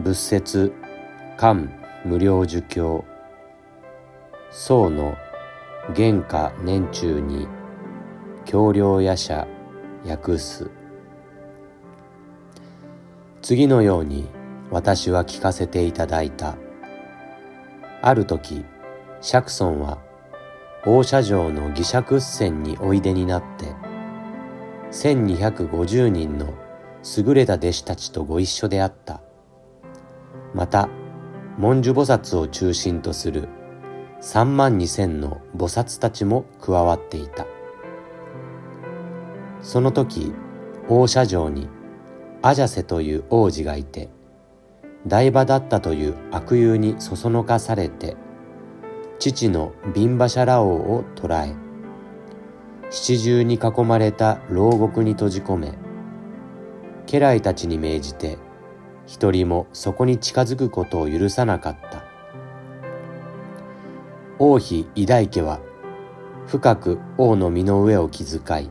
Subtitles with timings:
[0.00, 0.72] 仏説
[1.36, 1.68] 漢
[2.04, 3.04] 無料儒教
[4.50, 5.16] 宋の
[5.94, 7.46] 原価年中に
[8.44, 9.46] 橋梁夜叉
[10.04, 10.68] 訳す。
[13.40, 14.26] 次のように
[14.70, 16.56] 私は聞かせていただいた。
[18.02, 18.64] ある時
[19.20, 19.98] 釈尊は
[20.84, 23.74] 大社城の義釈船においでになって
[24.90, 26.52] 1250人の
[27.16, 29.20] 優れた弟子たちとご一緒であった。
[30.54, 30.88] また
[31.58, 33.48] 文殊菩薩を中心とする
[34.22, 37.46] 3万2千の菩薩たちも加わっていた。
[39.64, 40.32] その時
[40.88, 41.68] 大社城に
[42.42, 44.10] アジャセという王子がいて
[45.06, 48.16] 台場だったという悪友にそそのかされて
[49.18, 51.54] 父のビンバシャラ王を捕らえ
[52.90, 55.72] 七重に囲まれた牢獄に閉じ込め
[57.06, 58.36] 家来たちに命じて
[59.06, 62.14] 一人もそこに近づくことを許さなかった。
[64.38, 65.60] 王妃偉大家は
[66.48, 68.70] 深く王の身の上を気遣い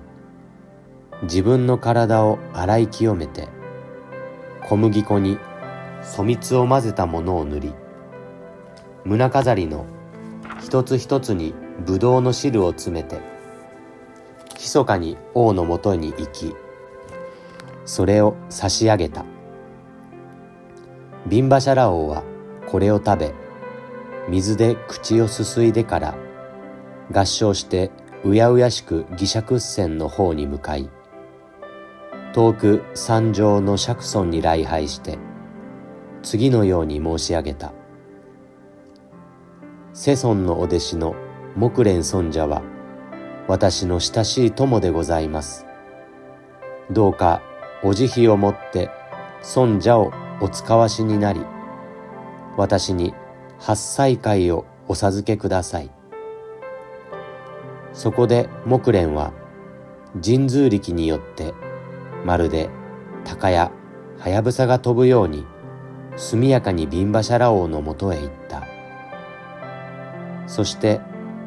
[1.23, 3.48] 自分の体を洗い清めて
[4.67, 5.38] 小麦粉に
[6.03, 7.73] 粗蜜を混ぜたものを塗り
[9.06, 9.86] 胸飾りの
[10.62, 11.53] 一つ一つに
[11.86, 13.22] ブドウの汁を詰めて
[14.56, 16.53] 密かに王のもとに行き
[17.86, 19.25] それを差し上げた。
[21.27, 22.23] ビンバシャラ王は
[22.67, 23.33] これを食べ
[24.29, 26.16] 水で口をすすいでから
[27.11, 27.91] 合唱して
[28.23, 30.89] うやうやしく義釈船の方に向かい
[32.33, 35.17] 遠く山上の釈尊に礼拝して
[36.23, 37.73] 次のように申し上げた。
[39.95, 41.16] 世尊のお弟子の
[41.55, 42.63] 木蓮尊者は
[43.47, 45.67] 私の親しい友でございます。
[46.89, 47.44] どうか
[47.83, 48.89] お慈悲をもって
[49.44, 50.11] 尊者を
[50.42, 51.42] お使わしになり
[52.58, 53.14] 私に
[53.59, 55.90] 八歳会をお授けください。
[57.94, 59.31] そこで木蓮は
[60.24, 61.53] 神通力によって
[62.25, 62.69] まるで
[63.24, 63.72] 鷹や
[64.19, 65.46] はやぶさが飛ぶように
[66.16, 68.68] 速やかにビンバシャラ王のもとへ行った。
[70.47, 71.00] そして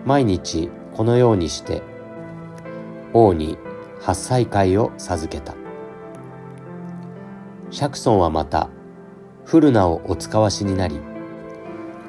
[0.04, 1.82] 毎日このようにして
[3.12, 3.58] 王に
[4.00, 5.54] 八歳会を授けた。
[7.70, 8.70] 釈尊はまた
[9.46, 11.00] 古名をお使わしになり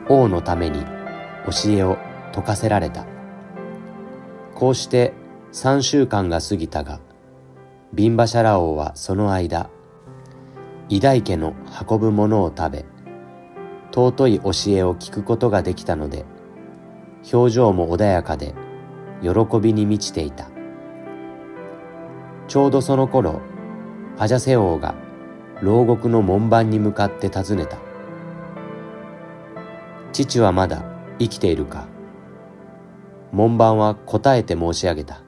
[0.09, 0.83] 王のために
[1.45, 1.97] 教えを
[2.33, 3.05] 説かせられた。
[4.55, 5.13] こうして
[5.51, 6.99] 三週間が過ぎたが
[7.93, 9.69] ビンバシャラ王はその間
[10.89, 11.53] 偉大家の
[11.87, 12.85] 運ぶものを食べ
[13.91, 16.25] 尊い教えを聞くことができたので
[17.31, 18.55] 表情も穏やかで
[19.21, 20.49] 喜びに満ちていた。
[22.47, 23.41] ちょうどその頃
[24.17, 24.95] アジャセ王が
[25.61, 27.77] 牢獄の門番に向かって尋ねた。
[30.13, 30.83] 父はまだ
[31.19, 31.87] 生きているか。
[33.31, 35.21] 門番は答えて申し上げた。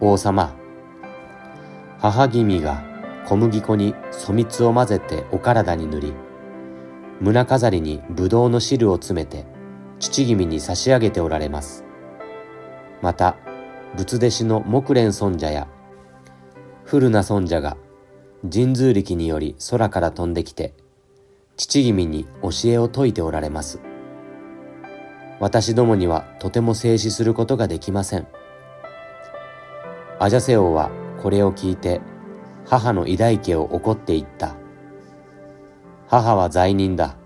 [0.00, 0.54] 王様
[1.98, 2.84] 母君が
[3.26, 6.12] 小麦粉に粗蜜を混ぜてお体に塗り
[7.20, 9.46] 胸飾りにぶどうの汁を詰めて
[10.00, 11.84] 父君に差し上げておられます。
[13.00, 13.36] また
[13.96, 15.68] 仏弟子の木蓮尊者や
[16.84, 17.76] 古名尊者が
[18.50, 20.74] 神通力により空から飛んできて、
[21.56, 23.80] 父君に教えを説いておられます。
[25.40, 28.26] 私どもにはとても静止することができません。
[30.18, 30.90] アジャセ王は
[31.22, 32.00] これを聞いて
[32.66, 34.54] 母の偉大家を怒って言った。
[36.08, 37.16] 母は罪人だ。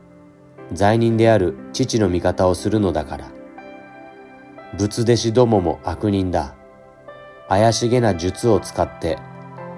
[0.73, 3.31] 罪人である父の味方をするのだから。
[4.79, 6.55] 仏弟子どもも悪人だ。
[7.49, 9.19] 怪しげな術を使って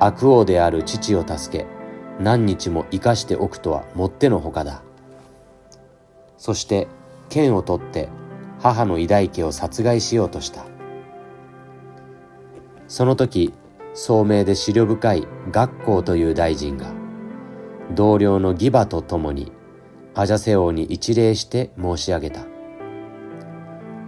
[0.01, 1.67] 悪王である父を助け
[2.19, 4.83] 何日も生かしておくとはもってのほかだ。
[6.39, 6.89] そして
[7.29, 8.09] 剣を取って
[8.59, 10.65] 母の偉大家を殺害しようとした。
[12.89, 13.53] その時
[13.93, 16.93] 聡明で思慮深い学校という大臣が
[17.95, 19.53] 同僚のギバと共に
[20.15, 22.47] アジャセ王に一礼して申し上げた。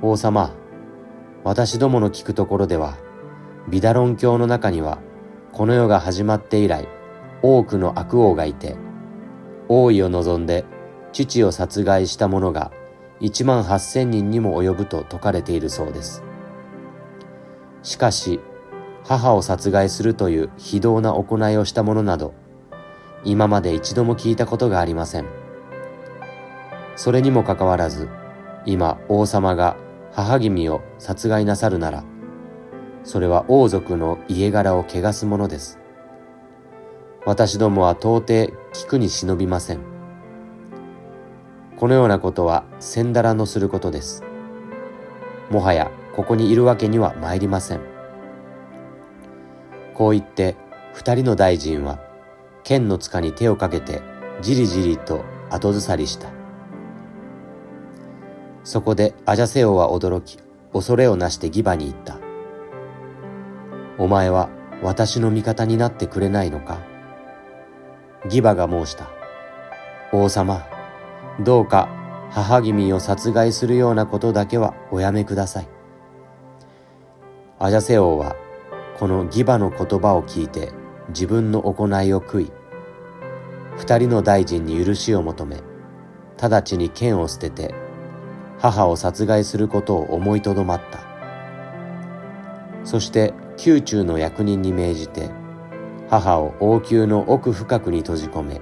[0.00, 0.55] 王様
[1.44, 2.97] 私どもの聞くところでは
[3.69, 4.99] ビダロン教の中には
[5.53, 6.89] この世が始まって以来
[7.43, 8.75] 多くの悪王がいて
[9.69, 10.65] 王位を望んで
[11.13, 12.73] 父を殺害した者が
[13.21, 16.23] 一万八千人にも及ぶと説かれているそうです。
[17.83, 18.41] しかし
[19.05, 22.33] 母を殺害するという非道な行いをした者など
[23.23, 25.27] 今まで一度も聞いたことがありません。
[26.97, 28.09] それにもかかわらず
[28.65, 29.77] 今王様が
[30.13, 32.05] 母君を殺害なさるなら
[33.05, 35.79] それは王族の家柄を汚すものです。
[37.25, 39.81] 私どもは到底聞くに忍びません。
[41.77, 44.23] このようなことは千だらのすることです。
[45.51, 47.81] もはやここにいるわけには参りません。
[49.95, 50.57] こう言って
[50.93, 51.99] 二人の大臣は
[52.65, 54.03] 剣の塚に手をかけて
[54.41, 56.29] じりじりと後ずさりした。
[58.65, 60.39] そこでアジャセオは驚き、
[60.73, 62.22] 恐れをなしてギバに言った。
[64.03, 64.49] お前は
[64.83, 66.81] 私の味方になってくれないのか？
[68.29, 69.09] ギバが申した。
[70.13, 70.67] 王様、
[71.39, 71.89] どうか
[72.33, 75.69] 母君を殺害するようなことだけはおやめください。
[77.61, 78.35] アジャセ王は
[78.99, 80.73] このギバの言葉を聞いて
[81.11, 82.53] 自分の行いを悔い、
[83.77, 85.61] 二人の大臣に許しを求め、
[86.41, 87.73] 直ちに剣を捨てて
[88.59, 90.99] 母を殺害することを思いとどまった。
[92.85, 93.33] そして
[93.65, 95.31] 宮中の役人に命じて
[96.09, 98.61] 母を王宮の奥深くに閉じ込め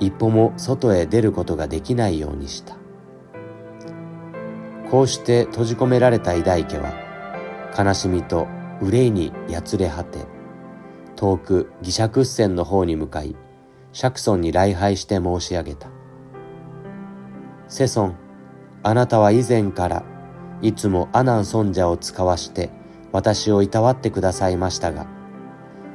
[0.00, 2.76] 一歩も外へ出ることができないようにした。
[4.90, 6.92] こうして閉じ込められた偉大家は
[7.76, 8.46] 悲しみと
[8.80, 10.26] 憂いにやつれ果て
[11.16, 13.34] 遠く義釈船の方に向かい
[13.92, 15.88] 釈尊に礼拝して申し上げた。
[17.68, 18.14] 世尊
[18.82, 20.04] あなたは以前から
[20.60, 22.70] いつも阿南尊者を使わして
[23.14, 25.06] 私をいたわってくださいましたが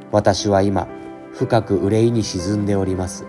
[0.10, 0.88] 私は今
[1.34, 3.26] 深く憂いに沈んでおります。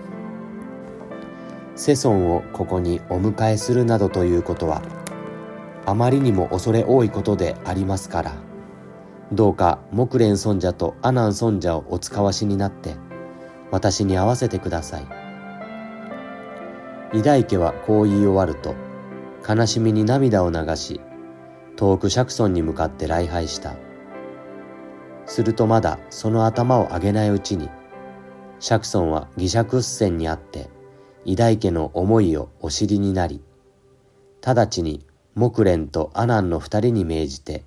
[1.75, 4.81] 世尊をここにお迎えするなどということは
[5.85, 8.33] あまりにも恐れ多いことでありますから
[9.33, 12.95] どうか木蓮尊者と阿南尊者をお使わしになって
[13.71, 15.07] 私に会わせてください。
[17.13, 18.73] 二代家はこう言い終わると
[19.47, 21.01] 悲しみに涙を流し
[21.75, 23.75] 遠く釈尊に向かって礼拝した
[25.25, 27.69] するとまだその頭を上げないうちに
[28.59, 30.69] 釈尊は義釈船にあって
[31.23, 33.43] 偉大家の思いをお知りになり、
[34.43, 37.63] 直ちに木蓮と阿南の二人に命じて、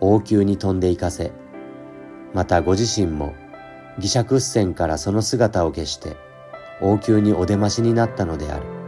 [0.00, 1.32] 王宮に飛んで行かせ、
[2.32, 3.34] またご自身も
[3.96, 6.16] 義釈船からその姿を消して、
[6.80, 8.79] 王宮にお出ましになったのである。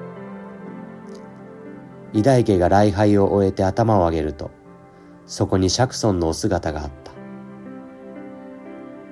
[2.12, 4.50] 偉大家が礼拝を終えて頭を上げると、
[5.26, 7.12] そこに釈尊のお姿があった。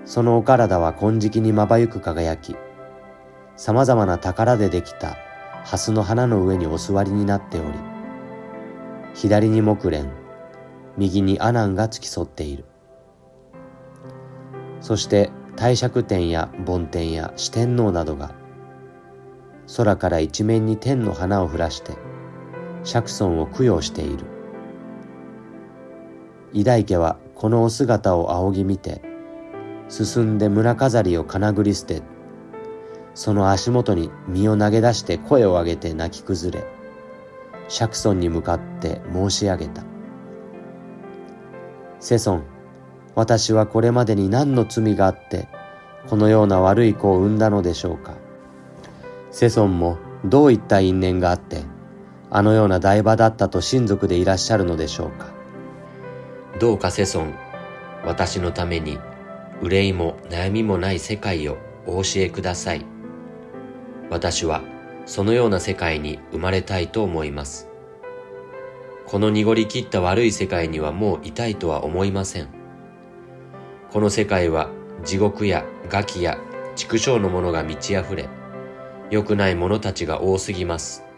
[0.05, 2.57] そのお体は金色にまばゆく輝き、
[3.57, 5.17] 様々な宝でできた
[5.65, 7.79] 蓮の花の上にお座りになっており、
[9.15, 10.09] 左に木蓮、
[10.97, 12.65] 右に阿南が付き添っている。
[14.81, 18.35] そして帝釈天や梵天や四天王などが
[19.77, 21.93] 空から一面に天の花を降らして
[22.85, 24.25] 釈尊を供養している。
[26.53, 29.03] 偉大家はこのお姿を仰ぎ見て
[29.89, 32.03] 進んで村飾りをかなぐり捨て
[33.15, 36.67] その足元に身を投げ出して声を上げて泣き崩れ、
[37.69, 39.85] 釈尊に向かって申し上げた。
[41.99, 42.45] 世尊、
[43.15, 45.49] 私はこれまでに何の罪があって、
[46.09, 48.15] このような悪い子を産んだのでしょうか。
[49.31, 51.65] 世尊もどういった因縁があって、
[52.33, 55.33] あのような台場だったと親族でいらっしゃるのでしょうか。
[56.61, 57.35] どうか世尊、
[58.05, 58.99] 私のために
[59.61, 62.87] 憂いも悩みもない世界をお教えください。
[64.11, 64.63] 私は
[65.07, 67.69] そのような世界に生まれたいと思います。
[69.07, 72.49] この濁り切った悪い世界にはもういたいとは思いません。
[73.91, 74.71] この世界は
[75.05, 76.39] 地獄や餓鬼や
[76.77, 78.29] 畜生のものが満ち溢れ、
[79.11, 81.10] 良くない者たちが多すぎます。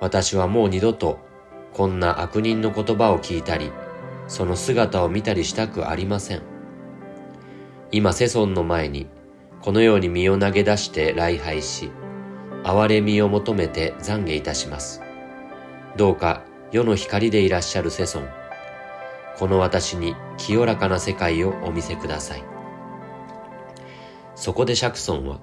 [0.00, 1.18] 私はもう二度と
[1.72, 3.72] こんな悪人の言葉を聞いたり、
[4.26, 6.42] その姿を見たりしたくありません。
[7.90, 9.06] 今世尊の前に
[9.62, 11.90] このように身を投げ出して礼拝し、
[12.64, 15.02] 憐れみを求めて懺悔いたします。
[15.96, 18.28] どうか世の光でいらっしゃる世尊、
[19.38, 22.44] この私に清らかな世界をお見せください。
[24.34, 25.40] そこで釈尊は、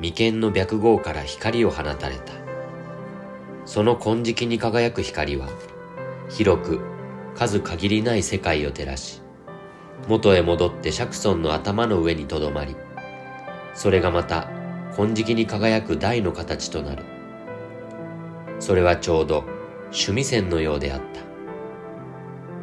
[0.00, 2.43] 眉間の白毫から光を放たれた。
[3.64, 5.48] その金色に輝く光は、
[6.28, 6.80] 広く
[7.34, 9.22] 数限りない世界を照らし、
[10.08, 12.76] 元へ戻って釈尊の頭の上にとどまり、
[13.74, 14.48] それがまた
[14.96, 17.04] 金色に輝く台の形となる。
[18.60, 19.44] それはちょうど
[19.86, 21.20] 趣味線のようであった。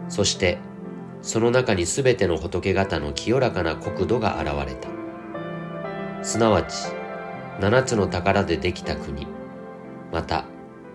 [0.07, 0.59] そして、
[1.21, 4.89] その中にすべての仏方の清らかな国土が現れた。
[6.23, 6.87] すなわち、
[7.59, 9.27] 七つの宝でできた国、
[10.11, 10.45] また、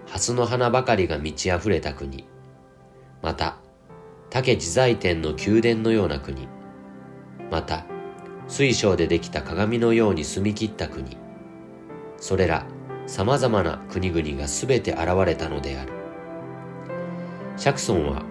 [0.07, 2.27] 蓮の花ばかりが満ち溢れた国、
[3.23, 3.59] また、
[4.31, 6.49] 竹自在天の宮殿のような国、
[7.51, 7.85] また、
[8.49, 11.17] 水晶でできた鏡のように澄み切った国、
[12.19, 12.67] それら
[13.07, 15.93] 様々な国々がすべて現れたのである。
[17.57, 18.23] 釈尊は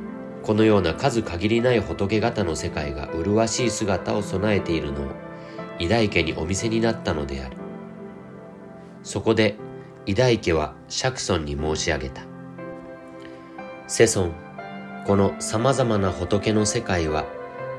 [0.44, 5.08] このような数限りない仏方の世界が麗しい姿を備えているのを
[5.80, 7.58] 偉大家にお見せになったのである。
[9.04, 9.56] そこで
[10.08, 12.22] 偉大家は釈尊に申し上げた。
[13.88, 14.34] 世尊、
[15.06, 17.26] この様々な仏の世界は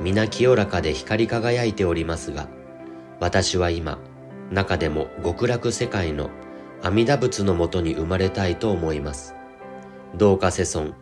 [0.00, 2.48] 皆清らかで光り輝いておりますが、
[3.20, 3.98] 私は今、
[4.50, 6.30] 中でも極楽世界の
[6.82, 9.34] 阿弥陀仏のもとに生まれたいと思います。
[10.16, 10.94] どうか世尊、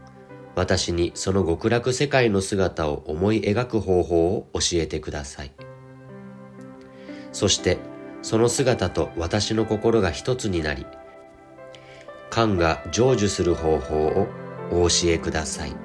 [0.55, 5.53] 私にその極楽世界の姿を思い描く方法を教えてください。
[7.33, 7.79] そして、
[8.23, 10.87] その姿と私の心が一つになり、
[12.35, 14.27] 感が成就する方法を
[14.73, 15.77] お教えください。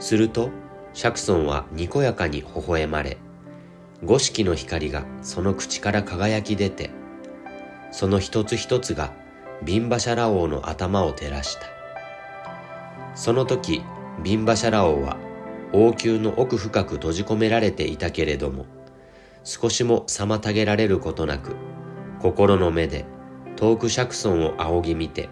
[0.00, 0.50] すると、
[0.94, 3.18] 釈尊はにこやかに微笑まれ、
[4.02, 6.90] 五色の光がその口から輝き出て、
[7.92, 9.12] その一つ一つが
[9.62, 11.66] ビンバシャラ王の頭を照らした。
[13.14, 13.80] その時、
[14.24, 15.18] ビンバシャラ王は
[15.72, 18.66] 王宮の奥深く閉じ込められていたけれども、
[19.44, 21.54] 少しも妨げられることなく、
[22.18, 23.04] 心の目で
[23.56, 25.28] 遠く釈尊を仰ぎ見て、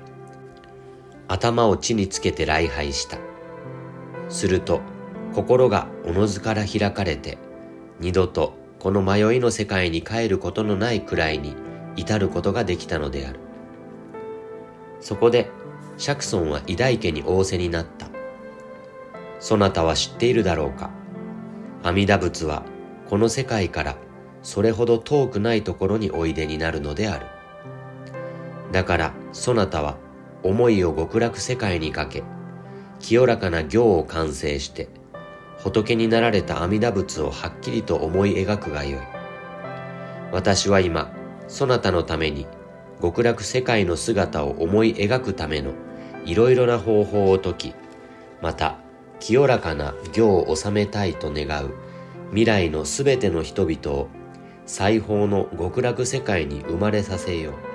[1.29, 3.19] 頭を地につけて礼拝した。
[4.29, 4.81] すると、
[5.35, 7.39] 心がおのずから開かれて、
[8.00, 11.55] 二度とこの迷いの世界に帰ることのないくらいに
[11.97, 13.41] 至ることができたのである。
[15.00, 15.50] そこで、
[15.97, 18.09] 釈尊は偉大家に仰せになった。
[19.41, 20.91] そなたは知っているだろうか
[21.83, 22.62] 阿弥陀仏は
[23.09, 23.97] この世界から
[24.43, 27.27] それほど遠くないところにおいでになるのである。
[28.73, 29.97] だから、そなたは
[30.43, 32.23] 思いを極楽世界にかけ、
[32.99, 34.89] 清らかな行を完成して、
[35.59, 39.00] 仏になられた阿弥陀仏をはっきりと思い描くがよい。
[40.33, 41.12] 私は今、
[41.49, 42.47] そなたのために
[43.03, 45.73] 極楽世界の姿を思い描くための
[46.25, 47.75] いろいろな方法を説き、
[48.41, 48.79] また
[49.19, 51.75] 清らかな行を収めたいと願う
[52.31, 54.09] 未来のすべての人々を
[54.65, 57.70] 最高の極楽世界に生まれさせよう。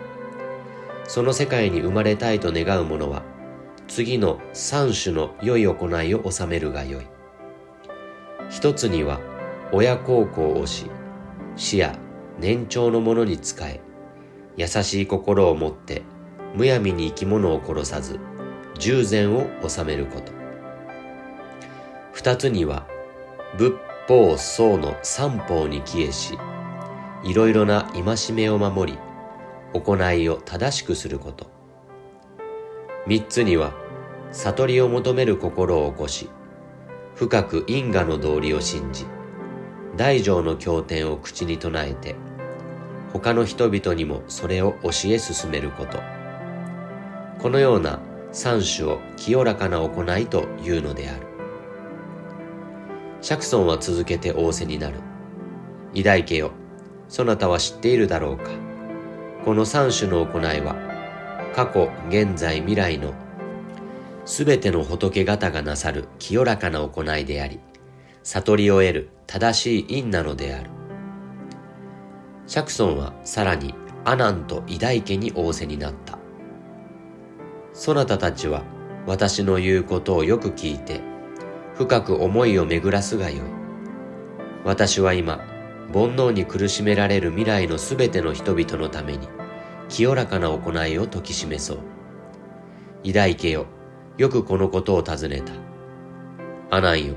[1.07, 3.23] その世界に生まれたいと願う者は、
[3.87, 7.07] 次の三種の良い行いを収めるがよい。
[8.49, 9.19] 一つには、
[9.71, 10.89] 親孝行をし、
[11.55, 11.97] 死や
[12.39, 13.79] 年長の者に仕え、
[14.57, 16.01] 優しい心を持って、
[16.55, 18.19] むやみに生き物を殺さず、
[18.79, 20.31] 従前を収めること。
[22.13, 22.87] 二つには、
[23.57, 23.73] 仏
[24.07, 26.37] 法僧の三法に帰依し、
[27.23, 28.99] いろいろな戒めを守り、
[29.79, 31.47] 行いを正しくすること。
[33.07, 33.73] 三つには、
[34.31, 36.29] 悟りを求める心を起こし、
[37.15, 39.05] 深く因果の道理を信じ、
[39.95, 42.15] 大乗の経典を口に唱えて、
[43.13, 45.99] 他の人々にもそれを教え進めること。
[47.39, 47.99] このような
[48.31, 51.27] 三種を清らかな行いというのである。
[53.21, 54.99] 釈尊は続けて仰せになる。
[55.93, 56.51] 偉大家よ、
[57.07, 58.74] そなたは知っているだろうか。
[59.45, 60.75] この三種の行いは、
[61.53, 63.13] 過去、現在、未来の
[64.25, 67.59] すべての仏方がなさる清らかな行いであり、
[68.23, 70.71] 悟りを得る正しい因なのである。
[72.47, 76.17] 釈尊はさらに阿南と偉大家に仰せになった。
[77.71, 78.63] そなたたちは
[79.05, 81.01] 私の言うことをよく聞いて、
[81.75, 83.39] 深く思いを巡らすがよい。
[84.63, 85.45] 私は今、
[85.93, 89.27] 煩悩に苦しめられる未来のすべての人々のために、
[89.89, 91.77] 清らかな行いを説き示そう。
[93.03, 93.65] 偉大家よ、
[94.17, 95.53] よくこのことを尋ねた。
[96.75, 97.15] 阿南よ、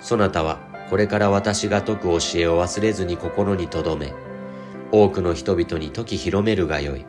[0.00, 0.60] そなたは
[0.90, 4.12] これから私が説く教えを忘れずに心に留め、
[4.92, 7.06] 多くの人々に説き広めるがよい。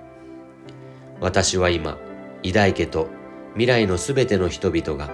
[1.20, 1.98] 私は今、
[2.44, 3.10] 偉大家と
[3.54, 5.12] 未来のすべての人々が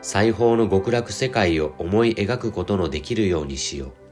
[0.00, 4.07] 最高の極楽世界を思い描くことのできるようにしよう。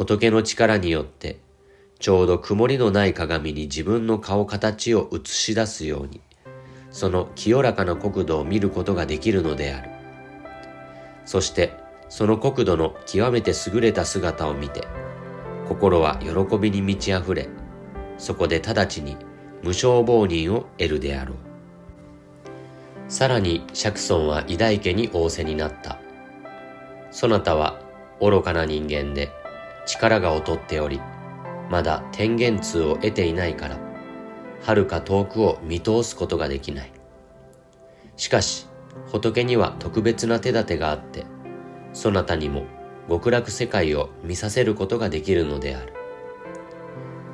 [0.00, 1.40] 仏の力によって、
[1.98, 6.22] ちょうど曇りのない鏡に自分の顔形を映し出すように、
[6.90, 9.90] その清らかな国土を見ることができるのである。
[11.26, 11.74] そして、
[12.08, 14.88] その国土の極めて優れた姿を見て、
[15.68, 17.50] 心は喜びに満ち溢れ、
[18.16, 19.18] そこで直ちに
[19.62, 21.36] 無償亡人を得るであろう。
[23.12, 25.98] さらに釈尊は偉大家に仰せになった。
[27.10, 27.82] そなたは
[28.18, 29.38] 愚かな人間で
[29.90, 31.00] 力が劣っており、
[31.68, 33.78] まだ天元通を得ていないから、
[34.62, 36.92] 遥か遠くを見通すことができない。
[38.16, 38.68] しかし、
[39.10, 41.26] 仏には特別な手立てがあって、
[41.92, 42.64] そなたにも
[43.08, 45.92] 極楽世界を見させることができるのである。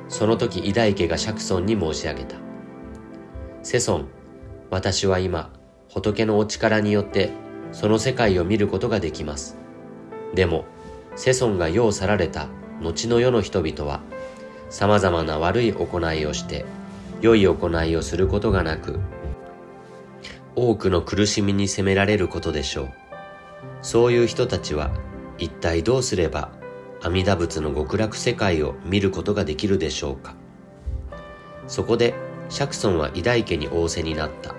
[0.07, 2.37] その時偉大家が釈尊に申し上げた。
[3.61, 4.07] 世尊、
[4.71, 5.53] 私は今、
[5.93, 7.31] 仏のお力によって
[7.71, 9.57] その世界を見ることができます。
[10.33, 10.65] でも、
[11.17, 12.47] 世尊が世を去られた
[12.79, 14.01] 後の世の人々は、
[14.69, 16.63] 様々な悪い行いをして、
[17.21, 18.99] 良い行いをすることがなく、
[20.55, 22.89] 多くの苦しみに責められることでしょう。
[23.81, 24.91] そういう人たちは
[25.37, 26.49] 一体どうすれば
[27.01, 30.35] 阿弥陀仏の極楽世界を見ることができるでしょうか。
[31.67, 32.15] そこで
[32.49, 34.55] 釈尊は偉大家に仰せになった。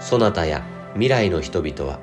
[0.00, 2.00] そなたや未来の人々は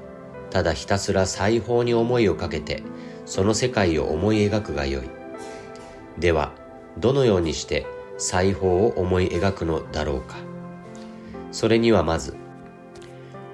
[0.49, 2.81] ただひたすら裁縫に思いをかけて
[3.29, 5.09] その世界を思い描くがよい。
[6.19, 6.51] では、
[6.97, 7.85] どのようにして
[8.17, 10.37] 裁縫を思い描くのだろうか。
[11.51, 12.35] それにはまず、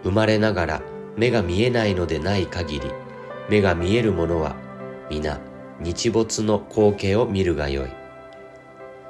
[0.03, 0.81] 生まれながら
[1.17, 2.89] 目が見えないのでない限り、
[3.49, 4.55] 目が見えるものは
[5.09, 5.41] 皆
[5.81, 7.89] 日没の光景を見るがよい。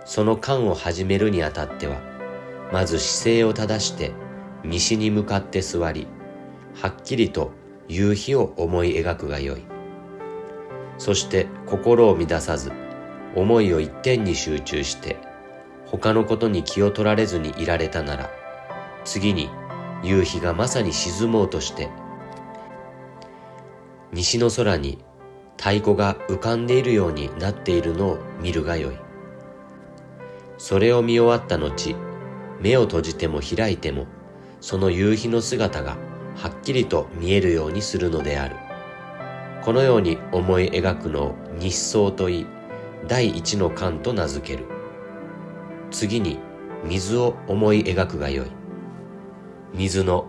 [0.04, 2.02] その間を始めるにあたっては、
[2.74, 4.14] まず姿勢を正して
[4.64, 6.08] 西に向かって座り、
[6.82, 7.52] はっきりと
[7.88, 9.75] 夕日を思い描くがよい。
[10.98, 12.72] そして心を乱さず、
[13.36, 15.18] 思いを一点に集中して、
[15.86, 18.30] 他のことに気を取られずにいられたなら、
[19.04, 19.50] 次に
[20.04, 21.90] 夕日がまさに沈もうとして、
[24.12, 25.04] 西の空に
[25.58, 28.98] 太鼓が浮かんでいるようになっているのを見るがよい。
[30.58, 31.96] それを見終わった後、
[32.62, 34.08] 目を閉じても開いても、
[34.62, 35.98] その夕日の姿が
[36.36, 38.56] はっきりと見えるようにするのである。
[39.66, 42.48] このように思い描くのを日相といい、
[43.08, 44.68] 第一の観と名付ける。
[45.90, 46.38] 次に
[46.84, 48.52] 水を思い描くがよい。
[49.74, 50.28] 水の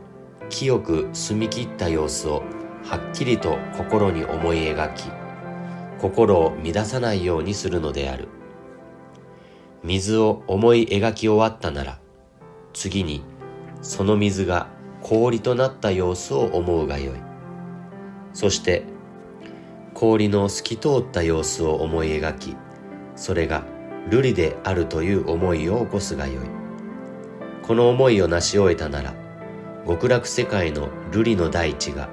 [0.48, 2.44] 清く澄み切った様子を
[2.82, 5.10] はっきりと心に思い描き、
[6.00, 8.28] 心を乱さないようにするのである。
[9.84, 11.98] 水を思い描き終わったなら、
[12.72, 13.22] 次に
[13.82, 14.68] その水が
[15.02, 17.16] 氷となった様子を思うがよい。
[18.32, 18.95] そして
[19.96, 22.56] 氷の透き通った様子を思い描き、
[23.16, 23.64] それが
[24.10, 26.46] 瑠璃であるという思いを起こすがよい。
[27.62, 29.14] この思いを成し終えたなら、
[29.86, 32.10] 極楽世界の瑠璃の大地が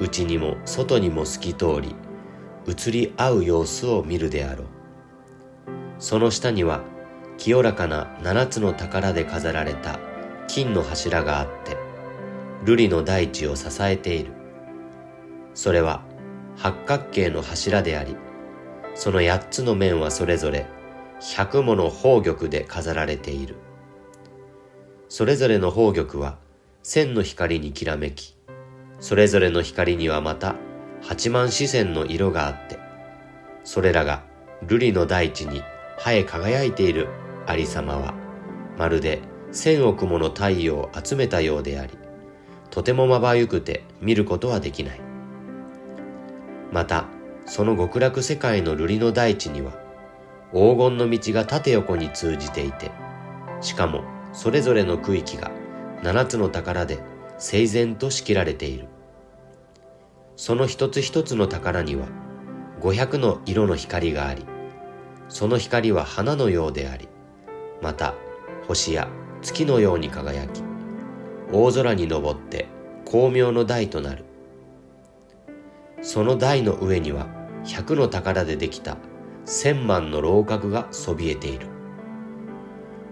[0.00, 1.94] 内にも外にも透き通り
[2.66, 4.66] 移り合う様子を見るであろう
[5.98, 6.80] その下には
[7.36, 10.00] 清らかな七つの宝で飾られた
[10.48, 11.76] 金の柱があって
[12.64, 14.32] 瑠璃の大地を支えている
[15.54, 16.02] それは
[16.56, 18.16] 八角形の柱であり
[18.94, 20.66] その八つの面はそれぞれ
[21.20, 23.56] 百もの宝玉で飾られている
[25.08, 26.38] それぞれの宝玉は
[26.82, 28.36] 千の光にきらめき
[29.00, 30.54] それぞれの光にはまた
[31.02, 32.78] 八万四千の色があって、
[33.64, 34.22] それらが
[34.64, 35.62] 瑠璃の大地に
[35.98, 37.08] 生え輝いている
[37.46, 38.14] ありさまは、
[38.78, 41.98] まるで千億もの太陽を集めたようであり、
[42.70, 45.00] とてもまばゆくて見ることはできない。
[46.72, 47.04] また、
[47.44, 49.72] その極楽世界の瑠璃の大地には、
[50.52, 52.90] 黄金の道が縦横に通じていて、
[53.60, 55.50] しかもそれぞれの区域が
[56.02, 56.98] 七つの宝で
[57.38, 58.86] 整然と仕切られている。
[60.36, 62.06] その一つ一つの宝には
[62.80, 64.46] 500の色の光があり、
[65.28, 67.08] その光は花のようであり、
[67.82, 68.14] また
[68.66, 69.08] 星や
[69.42, 70.62] 月のように輝き、
[71.52, 72.66] 大空に登って
[73.04, 74.24] 光明の台となる。
[76.02, 77.28] その台の上には
[77.64, 78.96] 100の宝でできた
[79.44, 81.68] 千万の楼閣がそびえている。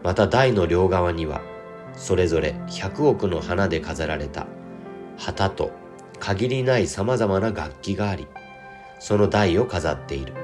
[0.03, 1.41] また台の両側には
[1.95, 4.47] それぞれ100億の花で飾られた
[5.17, 5.71] 旗と
[6.19, 8.27] 限りない様々な楽器があり、
[8.99, 10.35] その台を飾っている。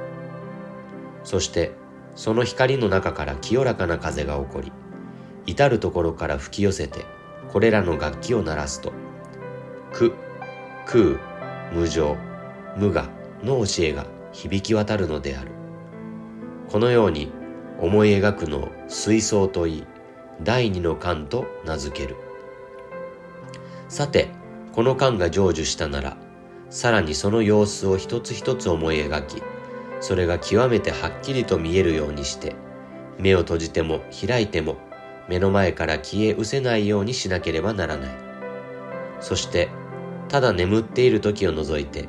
[1.25, 1.73] そして、
[2.15, 4.73] その光の中から清らかな風が起こり、
[5.45, 7.05] 至るところから吹き寄せて、
[7.53, 8.93] これらの楽器を鳴らすと、
[9.93, 10.15] 苦、
[10.87, 11.19] 空、
[11.73, 12.17] 無常、
[12.77, 13.09] 無我
[13.43, 15.51] の教えが響き渡るのである。
[16.69, 17.33] このように
[17.81, 19.87] 思い描くのを水槽といい、
[20.43, 22.17] 第二の観と名付ける。
[23.89, 24.29] さて、
[24.73, 26.17] この観が成就したなら、
[26.69, 29.43] さらにその様子を一つ一つ思い描き、
[30.01, 32.55] それが極めてはっきりと見えるようにして、
[33.19, 34.77] 目を閉じても開いても
[35.29, 38.11] 目の前から消え失せないようにしなければならない。
[39.21, 39.69] そして、
[40.29, 42.09] ただ眠っている時を除いて、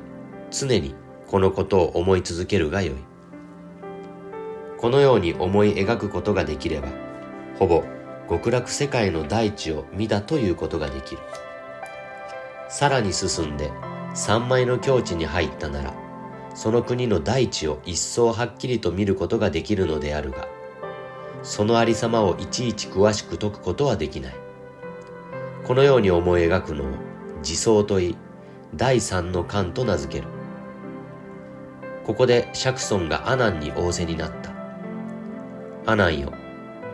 [0.49, 0.95] 常に
[1.27, 2.95] このことを思い続けるがよい。
[4.77, 6.88] このように思い描くことができれば、
[7.60, 7.83] ほぼ
[8.29, 11.21] 極楽世界の大地を見たということができる。
[12.69, 13.71] さらに進んで
[14.13, 15.93] 三枚の境地に入ったなら、
[16.53, 20.47] その国の大地を一層はっきりと見ることができるのであるが、
[21.43, 24.36] そのありさまをいちいち詳しく解くことはできない。
[25.65, 26.88] このように思い描くのを
[27.39, 28.17] 自相といい
[28.75, 30.37] 第三の観と名付ける
[32.08, 34.58] ここで釈尊が阿南に仰せになった。
[35.86, 36.34] 阿南よ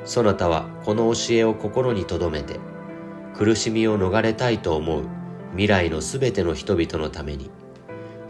[0.05, 2.59] そなたはこの教えを心に留めて
[3.35, 5.05] 苦しみを逃れたいと思う
[5.51, 7.49] 未来のすべての人々のために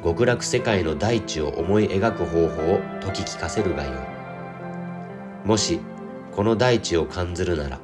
[0.03, 3.91] 極楽世界の大地を思い描く方法を説き聞かせるがよ
[5.43, 5.47] い。
[5.47, 5.79] もし
[6.33, 7.79] この大地を感ずるなら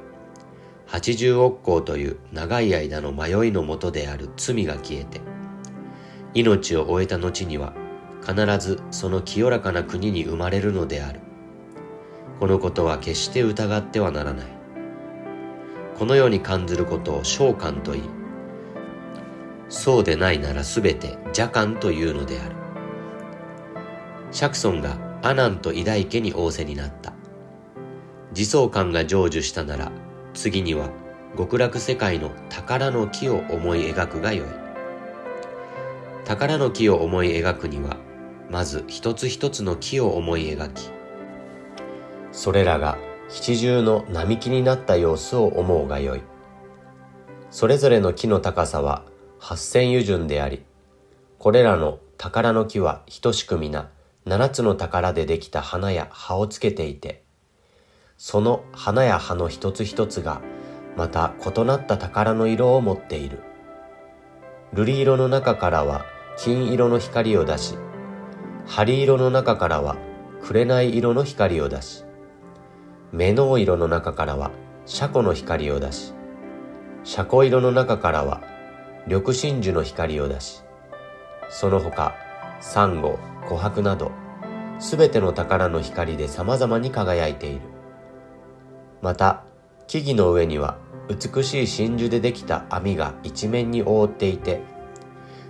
[0.86, 5.20] 八十億光という長い間の迷いのもとである罪が消えて
[6.34, 7.74] 命を終えた後には
[8.20, 11.20] 必ずその清らかな国に生まれるのである
[12.38, 14.46] このことは決して疑ってはならない
[15.98, 18.20] このように感ずることを召喚と言い
[19.70, 22.56] そうでないならすべて邪観というのである。
[24.32, 27.12] 釈尊が阿南と偉大家に仰せになった。
[28.36, 29.92] 自相観が成就したなら、
[30.34, 30.90] 次には
[31.38, 34.46] 極楽世界の宝の木を思い描くがよい。
[36.24, 37.96] 宝の木を思い描くには、
[38.50, 40.90] まず一つ一つの木を思い描き、
[42.32, 46.22] それらが七重の並木になった様子を思うがよい。
[47.50, 49.04] それぞれの木の高さは
[49.38, 50.64] 八千油順であり、
[51.38, 53.88] これらの宝の木は等しく皆
[54.24, 57.22] 七つの宝でできた花や葉をつけていて、
[58.18, 60.42] その花や葉の一つ一つが
[60.96, 63.42] また異なった宝の色を持っている。
[64.74, 66.04] 瑠璃色の中からは
[66.36, 67.76] 金色の光を出し、
[68.72, 69.96] 針色の中からは
[70.42, 72.04] 紅色の光を出し、
[73.10, 74.52] 目の色の中からは
[74.86, 76.14] 車庫の光を出し、
[77.02, 78.40] 車庫色の中からは
[79.08, 80.62] 緑真珠の光を出し、
[81.48, 82.14] その他、
[82.60, 84.12] サンゴ、琥珀など、
[84.78, 87.62] すべての宝の光で様々に輝いている。
[89.02, 89.42] また、
[89.88, 90.78] 木々の上には
[91.08, 94.60] 美しい真珠でできた網が一面に覆っていて、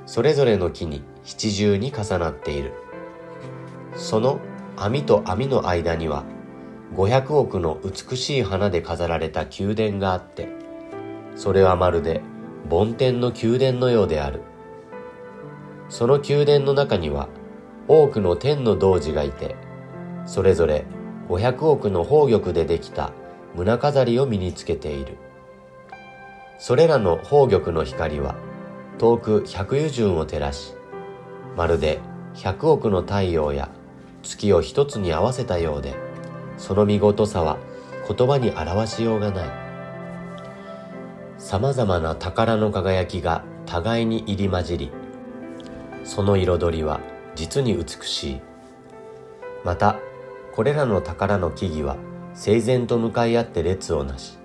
[0.06, 2.72] それぞれの木に七重に重なっている。
[3.94, 4.40] その
[4.76, 6.24] 網と網の間には、
[6.94, 10.48] 500億の美しい花で飾られた宮殿があって、
[11.36, 12.20] それはまるで
[12.68, 14.40] 梵天の宮殿のようである。
[15.88, 17.28] その宮殿の中には
[17.88, 19.56] 多くの天の童子がいて、
[20.26, 20.84] それぞれ
[21.28, 23.12] 500億の宝玉でできた
[23.54, 25.16] 胸飾りを身につけている。
[26.58, 28.36] それらの宝玉の光は
[28.98, 30.74] 遠く百油順を照らし、
[31.56, 32.00] まるで
[32.34, 33.70] 百億の太陽や
[34.22, 35.94] 月を一つに合わせたようで、
[36.58, 37.58] その見事さは
[38.06, 39.48] 言葉に表しようがない。
[41.38, 44.92] 様々な宝の輝きが互いに入り混じり、
[46.04, 47.00] その彩りは
[47.34, 48.40] 実に美しい。
[49.64, 49.96] また、
[50.54, 51.96] これらの宝の木々は
[52.34, 54.38] 整然と向かい合って列をなし、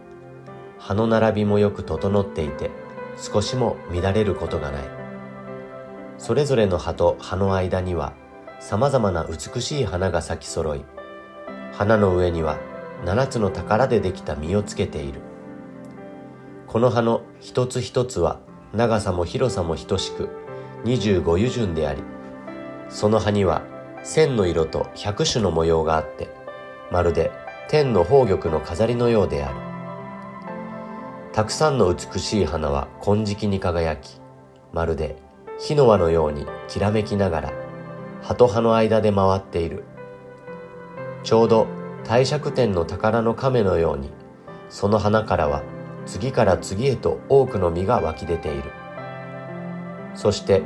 [0.77, 2.71] 葉の並びもよく整っていて、
[3.17, 4.83] 少しも乱れることがない。
[6.17, 8.13] それぞれの葉と葉の間には
[8.67, 10.83] 様々な美しい花が咲き揃い、
[11.71, 12.57] 花の上には
[13.05, 15.21] 七つの宝でできた実をつけている。
[16.65, 18.39] この葉の一つ一つは
[18.73, 20.29] 長さも広さも等しく
[20.83, 22.01] 25油順であり、
[22.89, 23.61] その葉には
[24.01, 26.27] 千の色と百種の模様があって、
[26.89, 27.29] まるで
[27.69, 29.59] 天の宝玉の飾りのようである。
[31.33, 34.19] たくさんの美しい花は金色に輝き、
[34.73, 35.17] まるで
[35.59, 37.64] 火の輪のようにきらめきながら、
[38.25, 39.83] 葉と葉の間で回っている。
[41.21, 41.67] ちょうど
[42.03, 44.09] 帝釈天の宝の亀のように、
[44.67, 45.61] その花からは
[46.07, 48.71] 次から次へと多くの実が湧き出ている。
[50.15, 50.63] そして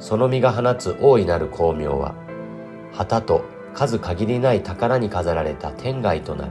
[0.00, 2.16] その実が放つ大いなる光明は
[2.92, 6.50] 旗と数限りない宝に飾られた天外となる。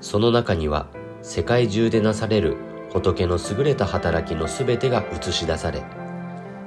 [0.00, 0.86] その中には
[1.20, 2.56] 世界中でなされる
[2.90, 5.82] 仏の優れた働きのすべてが映し出され、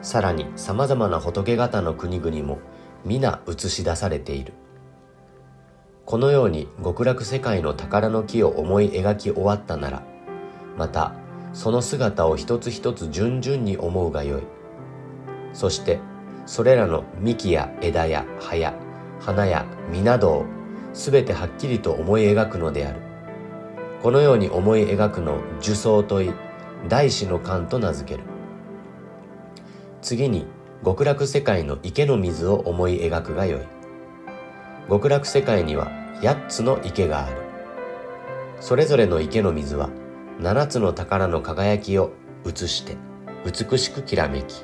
[0.05, 2.59] さらに様々な仏方の国々も
[3.05, 4.53] 皆映し出されている。
[6.05, 10.03] このように極楽世界の宝の木を思い描き終わったなら、
[10.77, 11.15] また
[11.53, 14.43] その姿を一つ一つ順々に思うがよい。
[15.53, 15.99] そして
[16.45, 18.75] それらの幹や枝や葉や
[19.19, 20.45] 花や実などを
[20.93, 22.99] すべてはっきりと思い描くのである。
[24.03, 26.31] このように思い描くのを受相とい、
[26.87, 28.34] 大師の観と名付ける。
[30.05, 30.45] 次に
[30.83, 33.61] 極楽世界の池の水を思い描くがよい。
[34.87, 35.89] 極楽世界には
[36.21, 37.37] 8つの池がある。
[38.59, 39.89] それぞれの池の水は
[40.41, 42.13] 7つの宝の輝きを
[42.45, 42.97] 映して
[43.45, 44.63] 美しくきらめき、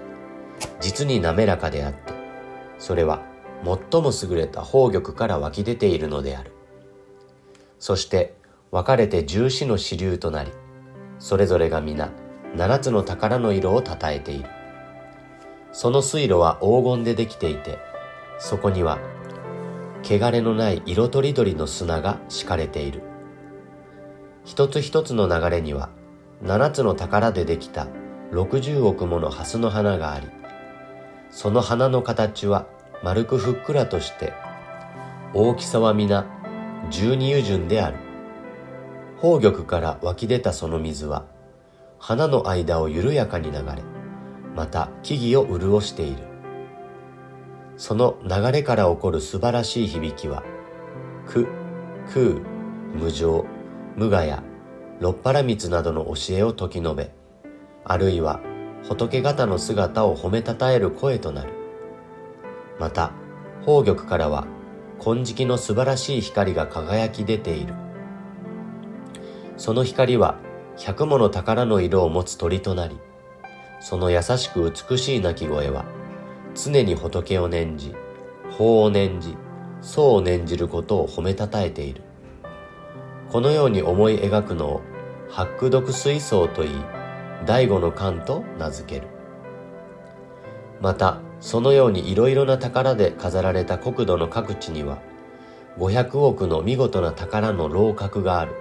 [0.80, 2.14] 実に滑らかであって、
[2.78, 3.24] それは
[3.64, 6.52] 最も優れた宝玉から湧き出ているのである。
[7.80, 8.36] そして
[8.70, 10.52] 分かれて十四の支流となり、
[11.18, 12.12] それぞれが皆
[12.56, 14.61] 七つの宝の色をたたえている。
[15.72, 17.80] その水路は黄金でできていて、
[18.40, 19.00] そこには
[20.04, 23.04] 汚れのない色とりどりの砂が敷かれている。
[24.44, 25.90] 一つ一つの流れには
[26.42, 27.88] 七つの宝でできた
[28.32, 30.28] 六十億もの蓮の花があり、
[31.30, 32.66] その花の形は
[33.04, 34.34] 丸くふっくらとして、
[35.34, 36.26] 大きさは皆
[36.90, 37.98] 十二油順である。
[39.22, 41.26] 宝玉から湧き出たその水は、
[42.00, 43.84] 花の間を緩やかに流れ、
[44.56, 46.24] また木々を潤している。
[47.78, 50.44] その流れから起こる素晴らしい響きは、
[51.28, 51.48] く、
[52.14, 52.42] 空、
[52.94, 53.46] 無常、
[53.96, 54.44] 無我や
[55.00, 57.12] 六腹蜜などの教えを説き述べ、
[57.84, 58.40] あるいは
[58.84, 61.54] 仏方の姿を褒めたたえる声となる。
[62.80, 63.14] また、
[63.62, 64.48] 宝玉からは
[65.00, 67.74] 金色の素晴らしい光が輝き出ている。
[69.58, 70.38] その光は
[70.78, 73.00] 百もの宝の色を持つ鳥となり、
[73.82, 75.86] その優しく美しい鳴き声は、
[76.54, 77.96] 常に仏を念じ、
[78.52, 79.36] 法を念じ、
[79.82, 82.04] 僧を念じることを褒めたたえている。
[83.32, 84.82] このように思い描くのを、
[85.30, 86.70] 八苦毒水槽といい、
[87.48, 89.08] 第五の観と名付ける。
[90.80, 95.00] また、そのようにいろいろな宝で飾られた国土の各地には、
[95.80, 98.54] 500億の見事な宝の楼閣がある。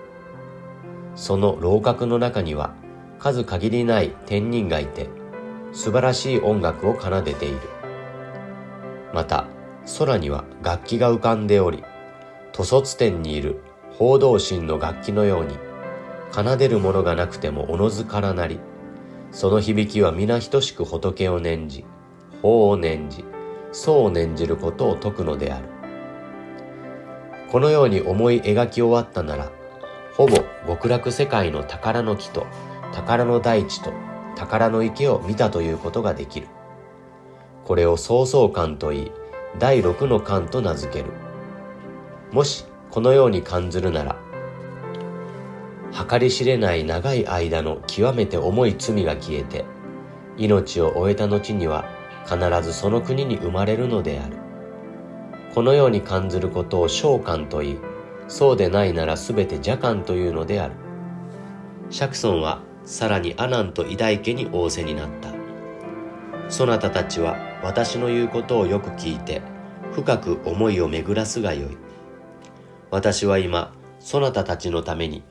[1.14, 2.74] その楼閣の中には、
[3.20, 5.10] 数限りない天人がいて、
[5.72, 7.60] 素晴らしい音楽を奏でている。
[9.12, 9.46] また、
[9.98, 11.84] 空には楽器が浮かんでおり、
[12.52, 13.60] 塗卒天にいる
[13.92, 15.58] 報道神の楽器のように、
[16.32, 18.58] 奏でるものがなくてもおのずからなり、
[19.32, 21.84] その響きは皆等しく仏を念じ、
[22.40, 23.26] 法を念じ、
[23.70, 25.68] 僧を念じることを説くのである。
[27.52, 29.50] このように思い描き終わったなら、
[30.16, 32.46] ほぼ極楽世界の宝の木と
[32.92, 33.92] 宝の大地と
[34.36, 36.48] 宝の池を見たということができる。
[37.64, 39.12] これを創造観といい、
[39.58, 41.10] 第六の観と名付ける。
[42.32, 44.16] もし、このように感ずるなら、
[46.08, 49.64] 計り知れない長い間の極めて重い罪が消えて、
[50.36, 51.84] 命を終えた後には
[52.24, 54.36] 必ずその国に生まれるのである。
[55.54, 57.78] このように感ずることを召喚といい、
[58.28, 60.74] そうでないならすべて邪観というのである。
[61.90, 65.30] 釈尊はさらに阿南と偉大家に仰せになった。
[66.48, 69.42] そなたたちは私の言うことをよく聞いて、
[69.92, 71.76] 深く思いを巡らすがよい。
[72.90, 75.22] 私は今、そなたたちのために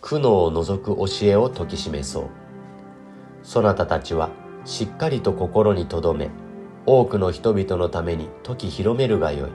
[0.00, 2.26] 苦悩を除く教えを説き示そう。
[3.42, 4.30] そなたたちは
[4.64, 6.30] しっかりと心に留め、
[6.86, 9.50] 多くの人々のために説き広めるがよい。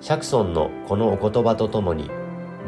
[0.00, 2.10] 釈尊のこのお言葉とともに、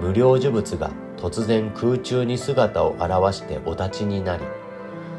[0.00, 4.44] 無料呪物が突然空中に姿を現してお立ちになり、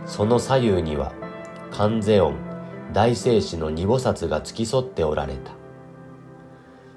[0.06, 1.13] その左右には、
[1.72, 2.36] 観世音、
[2.94, 5.52] 大聖子の二菩薩が付き添っておられた。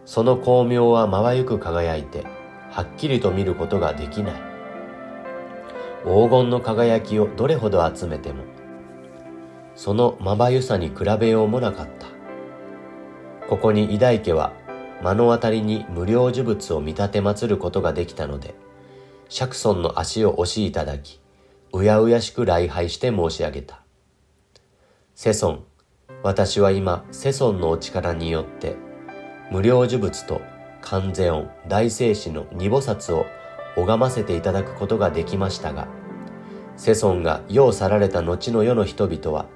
[0.04, 2.24] その光明はまばゆく輝いて、
[2.70, 4.34] はっきりと見ることができない。
[6.04, 8.44] 黄金の輝きをどれほど集めても、
[9.74, 12.06] そのまばゆさに比べようもなかった。
[13.48, 14.52] ここに偉大家は
[15.02, 18.54] 目の当たりに無料呪物を見立て祀ることができたので、
[19.28, 21.20] 釈尊の足を押しいただき、
[21.72, 23.82] うやうやしく礼拝して申し上げた。
[25.14, 25.64] 世尊、
[26.22, 28.76] 私は今、世尊のお力によって、
[29.50, 30.40] 無料呪物と
[30.80, 33.26] 観世音、大聖子の二菩薩を
[33.76, 35.88] 拝ませていただくことができましたが、
[36.76, 39.46] 世尊が世を去られた後の世の人々は、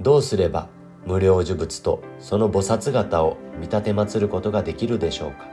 [0.00, 0.68] どうすれば
[1.06, 5.46] 無料呪物とその菩薩型を見立て祀ることができるでしょうか。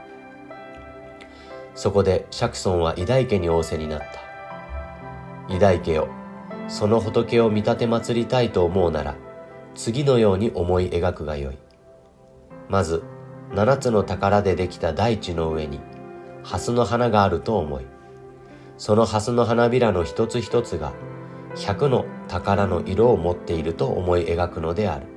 [1.74, 5.54] そこで釈尊は偉大家に仰せになった。
[5.54, 6.08] 偉大家よ
[6.68, 9.14] その仏を見立て祀りたいと思うなら
[9.74, 11.58] 次のように思い描くがよい。
[12.68, 13.02] まず
[13.52, 15.80] 七つの宝でできた大地の上に
[16.42, 17.86] 蓮の花があると思い。
[18.76, 20.92] その蓮の花びらの一つ一つが
[21.54, 25.13] 百の宝の色を持っていると思い描くのである。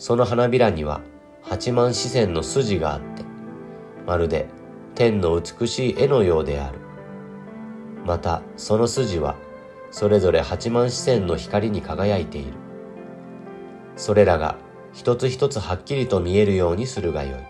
[0.00, 1.02] その花びらには
[1.42, 3.22] 八万四線の筋があって、
[4.06, 4.48] まるで
[4.94, 6.78] 天の美しい絵のようである。
[8.06, 9.36] またその筋は
[9.90, 12.54] それぞれ八万四線の光に輝いている。
[13.94, 14.56] それらが
[14.94, 17.40] 一つ一つはっきりと見えるようにするがよい。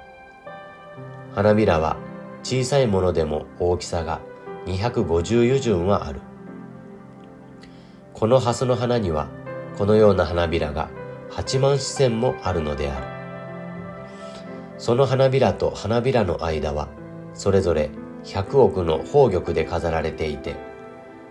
[1.37, 1.99] 花びらは
[2.43, 4.21] 小さいものでも大きさが
[4.67, 6.21] 250油順はある。
[8.13, 9.29] この蓮の花には
[9.79, 10.91] このような花びらが
[11.31, 13.07] 八万四千もあるのである。
[14.79, 16.89] その花びらと花びらの間は、
[17.35, 17.91] それぞれ
[18.25, 20.57] 百億の宝玉で飾られていて、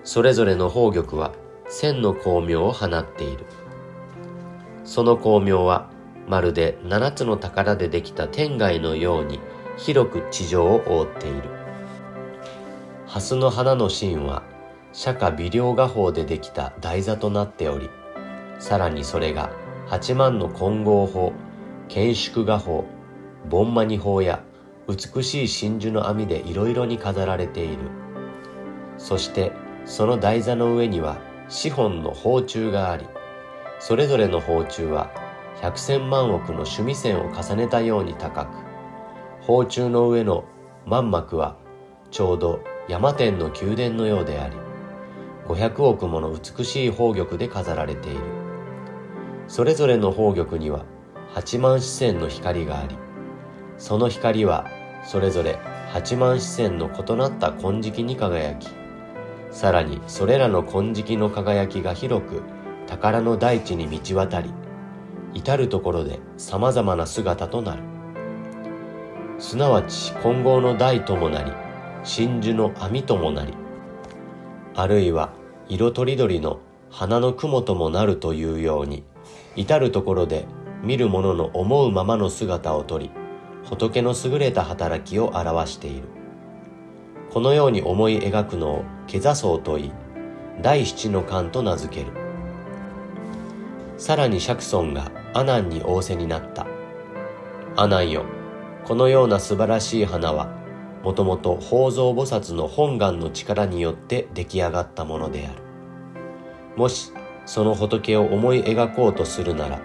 [0.04, 1.34] それぞれの宝玉は
[1.68, 3.46] 千の光明を放っている。
[4.84, 5.90] その光明は
[6.28, 9.40] まるで七つの宝でできた天外のように
[9.78, 11.44] 広く地上を覆っている。
[13.08, 14.44] 蓮の花の芯は
[14.94, 17.90] 釈迦微量画法でできた台座となっており、
[18.60, 19.52] さらにそれが
[19.90, 21.34] 八万の混合法、
[21.88, 22.86] 建築画法、
[23.50, 24.44] 盆マニ法や
[24.88, 27.80] 美しい真珠の網でいろいろに飾られている。
[29.00, 29.52] そして
[29.86, 33.08] その台座の上には資本の宝柱があり、
[33.80, 35.10] それぞれの宝柱は
[35.60, 38.58] 百千万億の趣味線を重ねたように高く、
[39.42, 40.46] 宝柱の上の
[40.86, 41.58] 満幕は
[42.12, 44.56] ちょうど山天の宮殿のようであり、
[45.48, 48.39] 500億もの美しい宝玉で飾られている。
[49.50, 50.86] それぞれの宝玉には
[51.34, 52.96] 8万四線の光があり、
[53.80, 54.68] その光は
[55.04, 55.58] それぞれ
[55.92, 58.68] 8万四線の異なった金色に輝き、
[59.50, 62.44] さらにそれらの金色の輝きが広く
[62.86, 64.54] 宝の大地に満ち渡り、
[65.34, 67.82] 至るところで様々な姿となる。
[69.40, 71.52] すなわち混合の台ともなり、
[72.04, 73.56] 真珠の網ともなり、
[74.76, 75.34] あるいは
[75.68, 76.60] 色とりどりの
[76.92, 79.04] 花の雲ともなるというように、
[79.56, 80.46] 至るところで
[80.84, 83.12] 見る者の思うままの姿をとり、
[83.66, 86.08] 仏の優れた働きを表している。
[87.32, 89.92] このように思い描くのを下座層といい、
[90.62, 92.12] 第七の観と名付ける。
[93.98, 96.66] さらに釈尊が阿南に仰せになった。
[97.76, 98.26] 阿南よ、
[98.86, 100.50] このような素晴らしい花は、
[101.04, 105.62] もともと宝蔵菩薩の本願の力によって出来上がったものである。
[106.76, 107.12] もし、
[107.50, 109.82] その仏を思い描こうとするなら、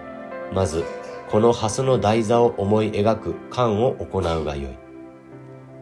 [0.53, 0.83] まず、
[1.31, 4.77] この蓮の台座を思い描く観を行うがよい。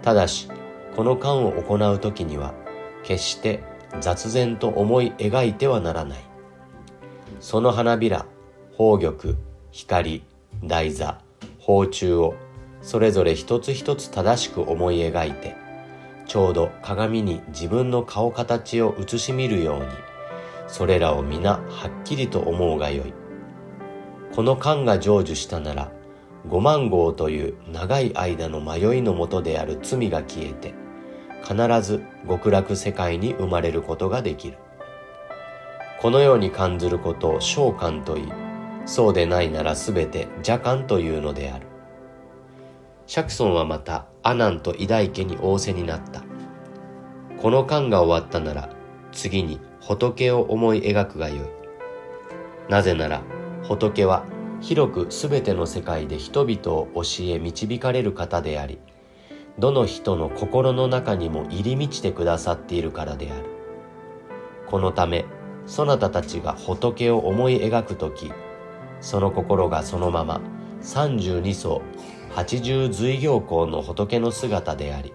[0.02, 0.48] ただし、
[0.96, 2.54] この観を行うときには、
[3.04, 3.62] 決して
[4.00, 6.20] 雑然と思い描いてはならない。
[7.42, 8.26] その花びら、
[8.78, 9.36] 宝玉、
[9.72, 10.24] 光、
[10.64, 11.20] 台座、
[11.60, 12.36] 宝柱を
[12.82, 15.54] それぞれ一つ一つ正しく思い描いて、
[16.28, 20.13] ちょうど鏡に自分の顔形を映し見るように、
[20.74, 23.14] それらを皆はっきりと思うがよい。
[24.34, 25.92] この観が成就したなら、
[26.48, 30.74] 五万号という長い間の迷いのもとである罪が消えて、
[31.44, 34.58] 必ず極楽世界に生まれることができる。
[36.02, 38.34] このように感ずることを召喚と言い、
[38.88, 41.68] そうでないならすべて邪観というのである。
[43.06, 46.24] 釈尊はまた阿南と偉大家に仰せになった。
[47.40, 48.70] この間が終わったなら、
[49.12, 51.40] 次に仏を思い描くがよい。
[52.72, 53.22] なぜなら、
[53.64, 54.24] 仏は
[54.62, 58.80] 広くすべての世界で人々を教え導かれる方であり、
[59.60, 63.46] どの人の心の中にも入り満ちてくださっているからである。
[64.68, 65.26] このため、
[65.66, 68.32] そなたたちが仏を思い描くとき、
[69.02, 70.40] その心がそのまま
[70.80, 71.82] 三十二層
[72.32, 75.14] 八十随行校の仏の姿であり、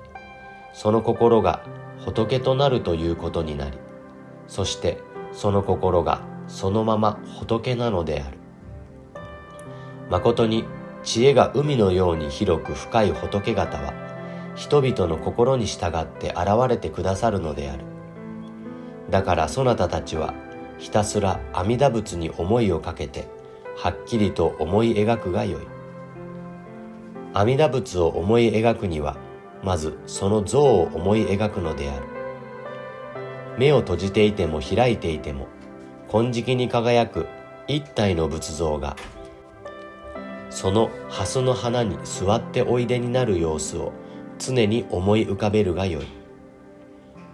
[0.74, 1.64] その心が
[2.04, 3.78] 仏となるということになり、
[4.48, 4.98] そして
[5.32, 8.38] その心がそのまま仏なのである。
[10.10, 10.64] 誠に
[11.04, 13.92] 知恵が海のように広く深い仏方は、
[14.56, 17.84] 人々の心に従って現れてくださるのである。
[19.10, 20.34] だからそなたたちは
[20.78, 23.28] ひたすら阿弥陀仏に思いをかけて、
[23.76, 25.66] はっきりと思い描くがよい。
[27.34, 29.16] 阿弥陀仏を思い描くには、
[29.62, 32.07] まずその像を思い描くのである。
[33.58, 35.48] 目を閉じていても開いていても、
[36.10, 37.26] 金色に輝く
[37.66, 38.96] 一体の仏像が、
[40.48, 43.92] その蓮の花に座っておいでになる様子を
[44.38, 46.06] 常に思い浮かべるがよい。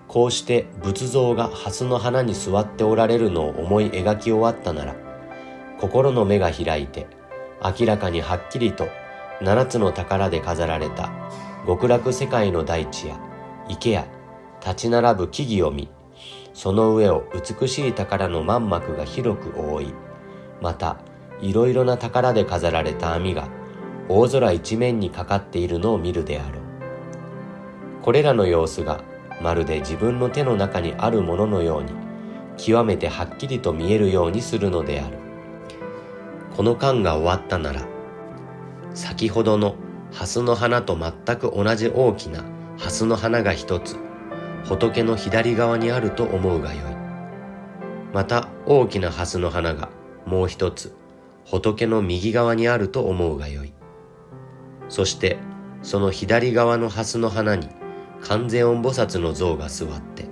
[0.08, 4.96] こうして仏像が蓮の花に座っておられるのを思い描き終わったなら、
[5.78, 7.06] 心の目が開いて、
[7.62, 8.88] 明らかにはっきりと
[9.42, 11.10] 七つの宝で飾られた
[11.66, 13.18] 極楽世界の大地や
[13.68, 14.06] 池や
[14.60, 15.90] 立ち並ぶ木々を見、
[16.54, 19.94] その上を美しい宝の満幕が広く覆い、
[20.62, 20.96] また、
[21.40, 23.48] いろいろな宝で飾られた網が
[24.08, 26.62] 大空一面にかかっているのを見るであろう。
[28.02, 29.02] これらの様子が
[29.42, 31.90] まるで自分の手の中にあるもののように、
[32.56, 35.18] 極めてはっきりと見えるようにするのである。
[36.56, 37.84] この間が終わったなら、
[38.94, 39.74] 先ほどの
[40.12, 42.44] 蓮の花と全く同じ大きな
[42.78, 43.96] 蓮の花が一つ、
[44.64, 46.96] 仏の左側にあると思うがよい。
[48.12, 49.90] また大きな蓮の花が
[50.26, 50.94] もう一つ、
[51.44, 53.72] 仏の右側にあると思うがよい。
[54.88, 55.38] そして
[55.82, 57.68] その左側の蓮の花に
[58.22, 60.24] 観世音菩薩の像が座って、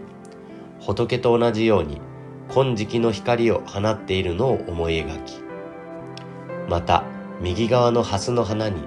[0.80, 2.00] 仏と同じように
[2.48, 5.42] 金色の光を放っているのを思い描き
[6.68, 7.04] また
[7.40, 8.82] 右側の蓮の花に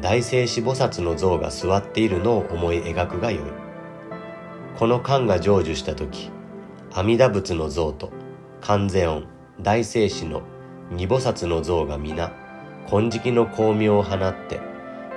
[0.00, 3.63] 大聖子菩薩の像が座っているのを思い描くがよい
[4.78, 6.30] この観が成就した時
[6.92, 8.12] 阿弥陀仏の像と
[8.60, 9.26] 観世音
[9.60, 10.42] 大聖子の
[10.90, 12.32] 二菩薩の像が皆
[12.88, 14.60] 金色の光明を放って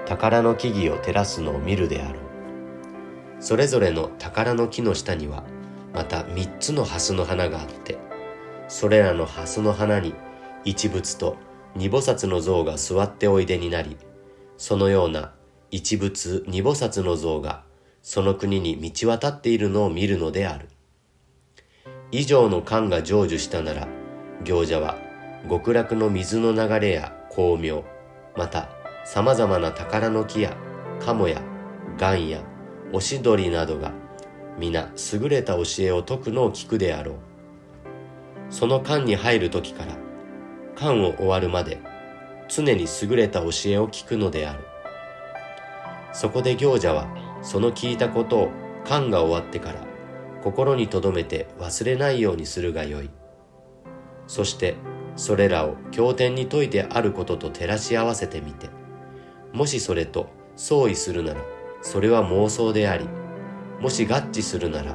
[0.05, 2.28] 宝の木々を照らすのを見るであろう。
[3.39, 5.43] それぞれの宝の木の下には
[5.93, 7.97] また三つの蓮の花があって
[8.68, 10.14] それらの蓮の花に
[10.66, 11.38] 一仏と
[11.76, 13.97] 二菩薩の像が座っておいでになり
[14.58, 15.34] そのような
[15.72, 17.64] 一仏二菩薩の像が
[18.10, 20.70] その国に道渡っているのを見るのである。
[22.10, 23.86] 以上の観が成就したなら
[24.45, 24.97] 行者は
[25.49, 27.84] 極楽の水の流れや光明
[28.38, 28.70] また
[29.03, 30.55] 様々な宝の木や
[31.01, 31.41] 鴨や
[31.99, 32.43] 岩や
[32.93, 33.91] おしどりなどが
[34.58, 37.16] 皆優れた教えを説くのを聞くであろう。
[38.49, 39.97] その間に入る時から
[40.76, 41.78] 間を終わるまで
[42.47, 44.64] 常に優れた教えを聞くのである。
[46.14, 48.52] そこで行者はその聞いたことを
[48.84, 49.80] 間が終わってから
[50.43, 53.10] 心に留めて忘れないようにするがよい。
[54.28, 54.76] そして
[55.16, 58.70] それらを経典に説いてあることと照らし合わせてみて
[59.54, 60.28] もしそれと
[60.58, 61.41] 相違するなら
[61.82, 63.08] それは妄想であり
[63.80, 64.93] もし合致するなら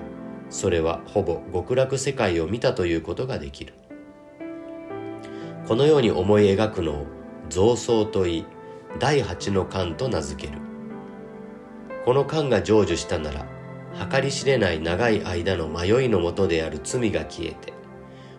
[0.51, 3.73] それはほぼ極楽世界を見たということができる。
[5.67, 7.07] このように思い描くのを
[7.49, 8.47] 造想といい
[8.99, 10.72] 第八の観と名付ける。
[12.05, 13.47] この観が成就したなら
[14.11, 17.73] 計り知れない長い間の迷いのもとである罪が消えて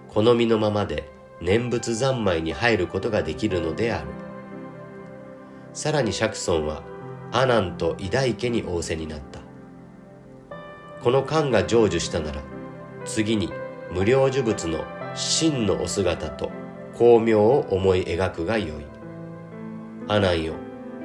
[0.09, 1.11] 好みのままで
[1.41, 4.07] 念仏三昧に入ることができるのである。
[5.74, 6.84] さらに釈尊は
[7.32, 9.41] 阿南と偉大家に仰せになった。
[11.01, 12.41] この観が成就したなら
[13.03, 13.51] 次に
[13.91, 14.86] 無料呪物の
[15.16, 16.49] 真のお姿と
[16.93, 18.86] 光明を思い描くがよい。
[20.07, 20.53] 阿南よ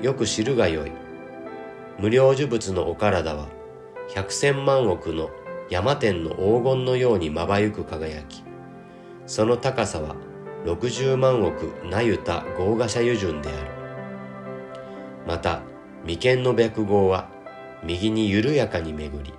[0.02, 0.92] よく知るがよい。
[1.98, 3.48] 無料呪物のお体は
[4.14, 5.30] 百千万億の
[5.68, 8.44] 山天の黄金のようにまばゆく輝き
[9.26, 10.14] その高さは
[10.64, 13.70] 六十万億なゆた豪華者油順である。
[15.26, 15.62] また
[16.04, 17.28] 眉間の白毫は
[17.82, 19.34] 右に緩やかに巡り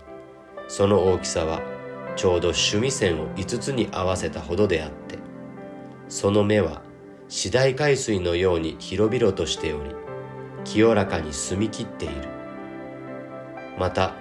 [0.67, 1.61] その大きさは
[2.15, 5.17] ちょうど趣味線を5つに合わせたほどであって
[6.09, 6.81] その目は
[7.29, 9.95] 次第海水のように広々としており
[10.65, 12.38] 清らかに澄み切っている。
[13.79, 14.13] また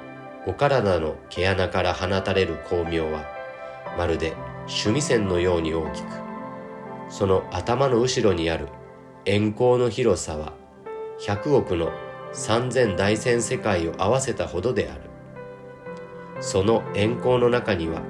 [0.47, 3.27] お体の毛穴から放たれる光明は
[3.97, 6.07] まるで趣味線のように大きく
[7.11, 8.69] その頭の後ろにある
[9.25, 10.55] 円光の広さは
[11.21, 11.91] 100億の
[12.33, 15.09] 三千大千世界を合わせたほどである。
[16.41, 18.03] その円光の中には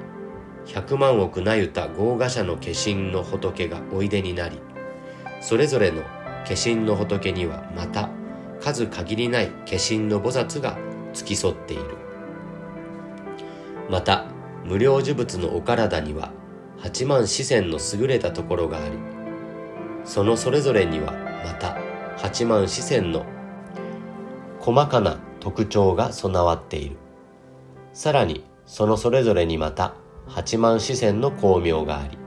[0.66, 4.60] 百万億なゆた豪華者の化身の仏がおいでになり
[5.40, 8.10] それぞれの化身の仏にはまた
[8.60, 10.76] 数限りない化身の菩薩が
[11.14, 11.84] 付き添っている。
[13.90, 14.26] また
[14.64, 16.32] 無料呪物のお体には
[16.78, 18.98] 八万四千の優れたところがあり
[20.04, 21.12] そのそれぞれには
[21.44, 21.78] また
[22.16, 23.24] 八万四千の
[24.60, 26.96] 細かな特徴が備わっている。
[27.92, 29.94] さらにそのそれぞれにまた
[30.28, 32.18] 八万四千の光明があり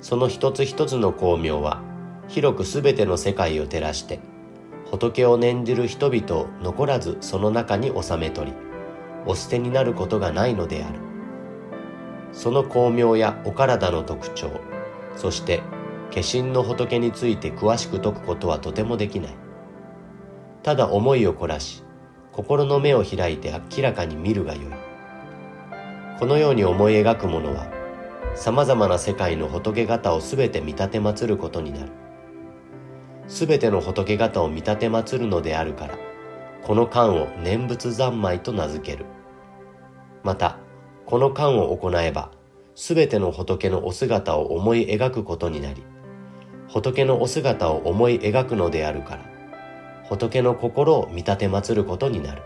[0.00, 1.80] その一つ一つの光明は
[2.28, 4.20] 広くすべての世界を照らして
[4.94, 8.56] 仏を念じる人々残らずその中に収め取り
[9.26, 11.00] お捨てになることがないのである。
[12.32, 14.52] その光明やお体の特徴
[15.16, 15.62] そして
[16.14, 19.34] 化身の仏について詳しく説くことはとてもできない。
[20.62, 21.82] ただ思いを凝らし
[22.30, 24.64] 心の目を開いて明らかに見るがよい。
[26.20, 27.66] このように思い描くものは
[28.36, 32.03] 様々な世界の仏方をすべて見立て祀ることになる。
[33.26, 35.98] すべての仏方を見立て祀るのであるから
[36.62, 39.04] この観を念仏三昧と名付ける。
[40.22, 40.58] また
[41.06, 42.30] この観を行えば
[42.74, 45.82] すべての仏のお姿を思い描くことになり
[46.68, 49.20] 仏のお姿を思い描くのであるから
[50.08, 52.42] 仏の心を見立て祀ることになる。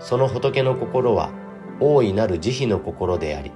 [0.00, 1.30] その仏の心は
[1.80, 3.50] 大いなる慈悲の心であり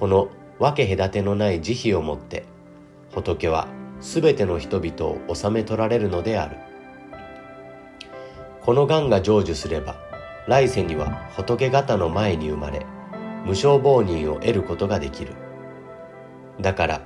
[0.00, 0.28] この
[0.58, 2.44] 分け隔てのない慈悲をもって
[3.12, 3.68] 仏は
[4.04, 6.58] すべての人々を治め取られるのである。
[8.60, 9.96] この願が成就すれば
[10.46, 12.84] 来世には仏方の前に生まれ
[13.46, 15.32] 無償亡人を得ることができる。
[16.60, 17.00] だから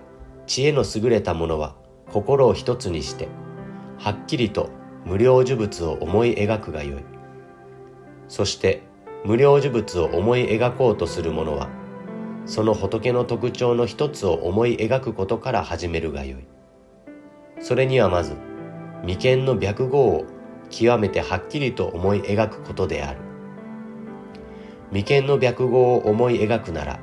[0.47, 1.77] 知恵の優れた者は
[2.13, 3.29] 心を一つにして
[3.97, 4.69] はっきりと
[5.07, 7.05] 無料呪物を思い描くがよい。
[8.27, 8.83] そして
[9.25, 11.69] 無料呪物を思い描こうとする者は
[12.45, 16.58] その仏の特徴の一つを思い描くことから始めるがよい。
[17.61, 18.35] それにはまず
[19.03, 20.27] 眉間の白毫を
[20.71, 23.21] 極めてはっきりと思い描くことである。
[24.91, 27.01] 眉間の白毫を思い描くなら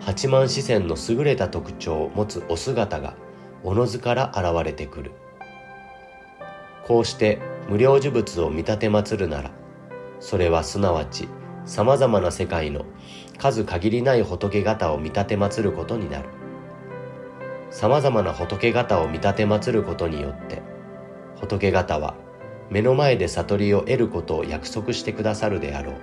[0.00, 3.14] 八万四川の優れた特徴を持つお姿が
[3.62, 5.12] おのずから現れてくる。
[6.86, 7.38] こうして
[7.68, 9.52] 無料呪物を見立て祀るなら
[10.18, 11.28] それはすなわち
[11.64, 12.84] 様々な世界の
[13.38, 16.41] 数限りない仏方を見立て祀ることになる。
[17.72, 20.62] 様々な仏方を見立て祀ることによって
[21.40, 22.14] 仏方は
[22.70, 25.94] 目の前で悟りを得ることを約束してくださるであろう。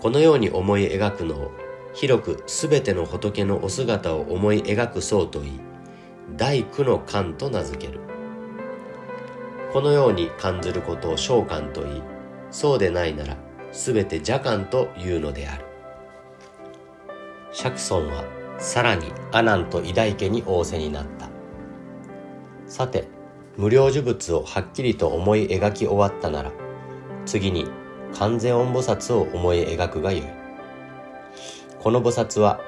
[0.00, 1.50] このように思い描くのを
[1.92, 5.60] 広くすべての仏のお姿を思い描くそうといい
[6.36, 8.00] 第九の観と名付ける。
[9.72, 12.02] このように感ずることを召喚といい
[12.50, 13.36] そうでないなら
[13.70, 15.64] すべて邪観というのである。
[17.52, 21.30] 釈尊はさらに阿南と偉大家に仰せになった。
[22.66, 23.08] さて
[23.56, 26.52] 無料呪物をはっきりと思い描き終わったなら
[27.26, 27.66] 次に
[28.14, 30.22] 完全音菩薩を思い描くがよい。
[31.82, 32.60] この菩薩は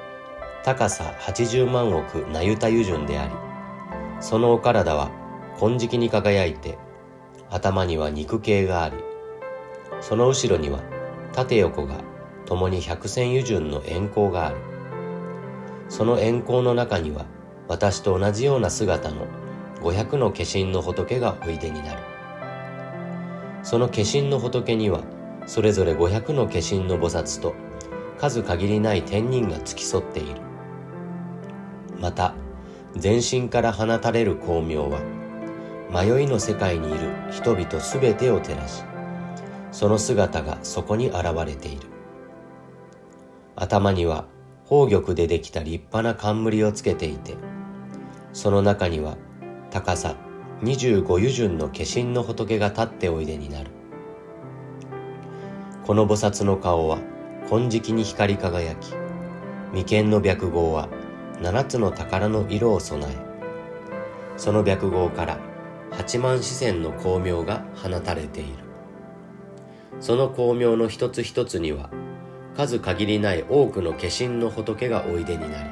[0.65, 3.33] 高さ80万億なゆたゆ順であり
[4.19, 5.11] そのお体は
[5.59, 6.79] 金色に輝いて
[7.51, 8.95] 頭には肉形があり
[10.01, 10.81] その後ろには
[11.33, 12.01] 縦横が
[12.45, 14.72] 共に百戦油順の円光がある。
[15.89, 17.25] その円光の中には
[17.67, 19.27] 私と同じような姿の
[19.81, 22.01] 五百の化身の仏がおいでになる。
[23.63, 25.01] その化身の仏には
[25.45, 27.53] それぞれ五百の化身の菩薩と
[28.17, 30.41] 数限りない天人が付き添っている。
[31.99, 32.33] また
[32.95, 34.99] 全身から放たれる光明は
[35.89, 38.83] 迷いの世界にいる人々すべてを照らし
[39.71, 41.87] その姿がそこに現れている。
[43.55, 44.25] 頭には
[44.65, 47.35] 宝玉でできた立派な冠をつけていて
[48.33, 49.17] その中には
[49.69, 50.15] 高さ
[50.61, 53.69] 25湯順の化身の仏が立っておいでになる。
[55.85, 56.99] この菩薩の顔は
[57.49, 58.93] 金色に光り輝き
[59.73, 60.87] 眉間の白毫は
[61.41, 63.17] 七つの宝の色を備え
[64.37, 65.39] その白毫から
[65.91, 68.63] 八万四川の光明が放たれている。
[69.99, 71.89] その光明の一つ一つには
[72.55, 75.69] 数限りない多くの化身の仏がおいでになり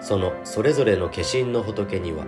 [0.00, 2.24] そのそれぞれの化身の仏には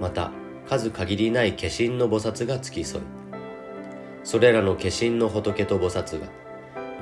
[0.00, 0.32] また
[0.68, 3.04] 数限りない化身の菩薩が付き添い
[4.22, 6.28] それらの化身の仏と菩薩が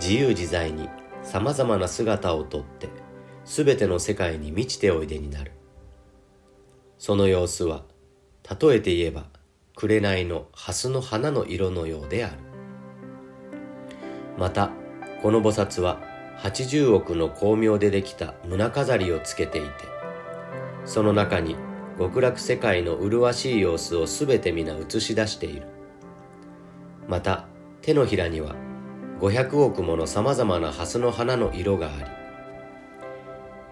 [0.01, 0.89] 自由自在に
[1.23, 2.89] 様々な姿をとって
[3.45, 5.53] 全ての世界に満ちておいでになる。
[6.99, 7.85] その様子は
[8.61, 9.27] 例えて言えば
[9.75, 12.37] 紅の蓮の花の色のようである。
[14.39, 14.71] また
[15.23, 16.01] この菩薩は
[16.39, 19.69] 80億の光明でできた胸飾りをつけていて
[20.85, 21.55] その中に
[21.97, 25.69] 極楽世界の麗しい様子をすべて皆映し出している。
[27.07, 27.47] また
[27.83, 28.57] 手のひらには
[29.21, 31.91] 500億もの様々な蓮の花の色があ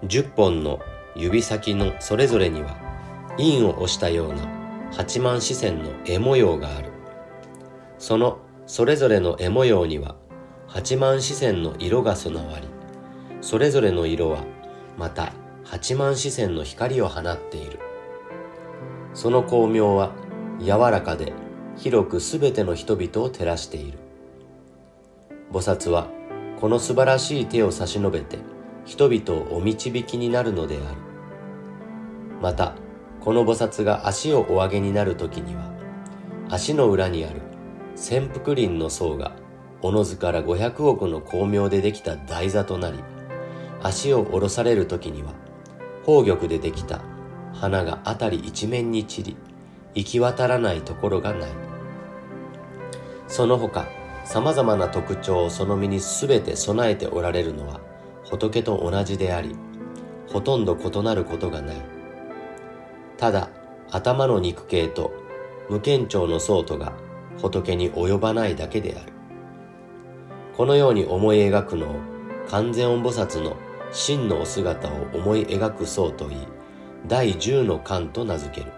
[0.03, 0.79] り10本の
[1.17, 2.77] 指先のそれぞれには
[3.39, 4.49] 印を押したような
[4.93, 6.91] 八万四川の絵模様がある。
[7.99, 10.15] そのそれぞれの絵模様には
[10.73, 12.69] 八万四川の色が備わり
[13.41, 14.45] それぞれの色は
[14.97, 15.33] また
[15.65, 17.81] 八万四川の光を放っている。
[19.13, 20.13] その光明は
[20.61, 21.33] 柔らかで
[21.77, 23.99] 広くすべての人々を照らしている。
[25.53, 26.07] 菩薩は
[26.61, 28.39] この素晴らしい手を差し伸べて
[28.85, 30.85] 人々をお導きになるのである。
[32.41, 32.77] また
[33.21, 35.69] この菩薩が足をお上げになる時には
[36.49, 37.41] 足の裏にある
[37.97, 39.33] 潜伏林の層が
[39.83, 42.99] おのずから500億の光明でできた台座となり、
[43.83, 45.33] 足を下ろされる時には、
[46.05, 47.03] 宝玉でできた
[47.55, 49.37] 花があたり一面に散り、
[49.95, 51.51] 行き渡らないところがない。
[53.27, 53.87] その他、
[54.25, 57.81] 様々な特徴をその身にすべて備えておられるのは、
[58.25, 59.57] 仏と同じであり、
[60.29, 61.77] ほとんど異なることがない。
[63.17, 63.51] ただ、
[63.91, 65.13] 頭の肉形と
[65.69, 66.93] 無顕著の層とが
[67.41, 69.20] 仏に及ばないだけである。
[70.61, 71.95] このように思い描くのを
[72.51, 73.57] 完全音菩薩の
[73.93, 76.47] 真のお姿を思い描く層といい、
[77.09, 78.71] 第十の観と名付ける。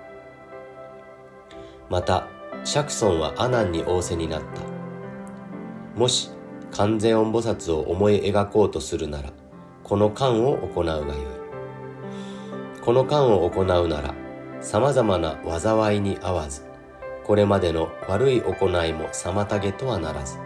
[1.90, 2.28] また、
[2.62, 5.98] 釈尊は阿南に仰せになった。
[5.98, 6.30] もし、
[6.70, 9.32] 完全音菩薩を思い描こうとするなら、
[9.82, 11.16] この観を行うがよい。
[12.80, 14.14] この観を行うなら、
[14.60, 16.62] 様々な災いに合わず、
[17.26, 20.38] これまでの悪い行いも妨げとはならず、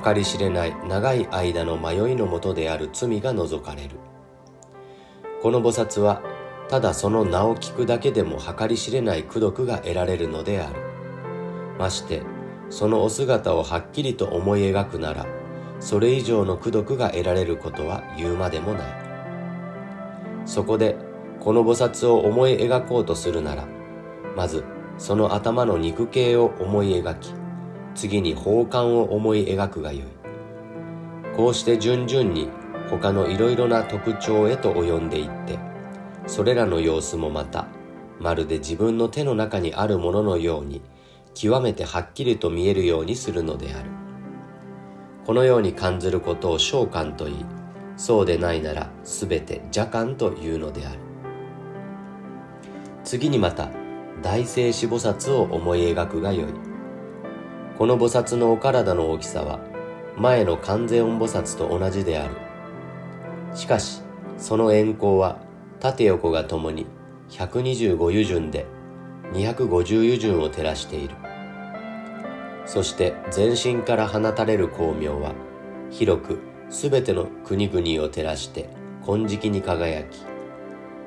[0.00, 3.96] 計り知れない長い間の迷いのもとである罪が除かれる。
[5.42, 6.22] この菩薩は
[6.68, 10.80] ただその名を聞くだけでも計り知れない功徳が得られるのである。
[11.78, 12.22] まして
[12.70, 15.26] そのお姿をはっきりと思い描くなら
[15.80, 18.86] それ以上の功徳が得られることは言うまでもない。
[20.46, 20.96] そこで
[21.40, 23.66] この菩薩を思い描こうとするなら
[24.34, 24.64] まず
[24.98, 27.34] その頭の肉形を思い描き
[27.94, 30.02] 次に宝冠を思い描くがよい。
[31.36, 32.48] こうして順々に
[32.90, 35.58] 他のいろいろな特徴へと及んでいって
[36.26, 37.66] それらの様子もまた
[38.20, 40.80] まるで自分の手の中にあるもののように
[41.34, 43.90] 極めてはっきりと見えるようにするのである。
[45.26, 47.44] このように感じることを召喚といい
[47.96, 50.98] そうでないならすべて邪感というのである。
[53.02, 53.70] 次にまた
[54.22, 56.73] 大聖子菩薩を思い描くがよい。
[57.76, 59.58] この菩薩のお体の大きさは
[60.16, 62.36] 前の観世音菩薩と同じである。
[63.52, 64.00] しかし
[64.38, 65.40] その円光は
[65.80, 66.86] 縦横がともに
[67.30, 68.66] 125湯順で
[69.32, 71.16] 250湯順を照らしている。
[72.64, 75.34] そして全身から放たれる光明は
[75.90, 76.38] 広く
[76.70, 78.70] すべての国々を照らして
[79.04, 80.24] 金色に輝き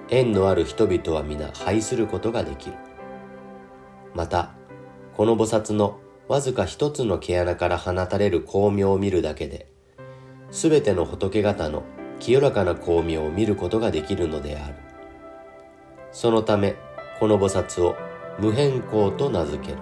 [0.10, 2.76] 縁のある人々は皆拝することができる。
[4.14, 4.52] また
[5.16, 9.72] この菩薩のわずか一つの毛穴から放たれる光明を見るだけで、
[10.52, 11.84] すべての仏方の
[12.20, 14.76] 清らかな光明を見ることができるのである。
[16.12, 16.76] そのため、
[17.20, 17.96] この菩薩を
[18.40, 19.78] 無変光と名付ける。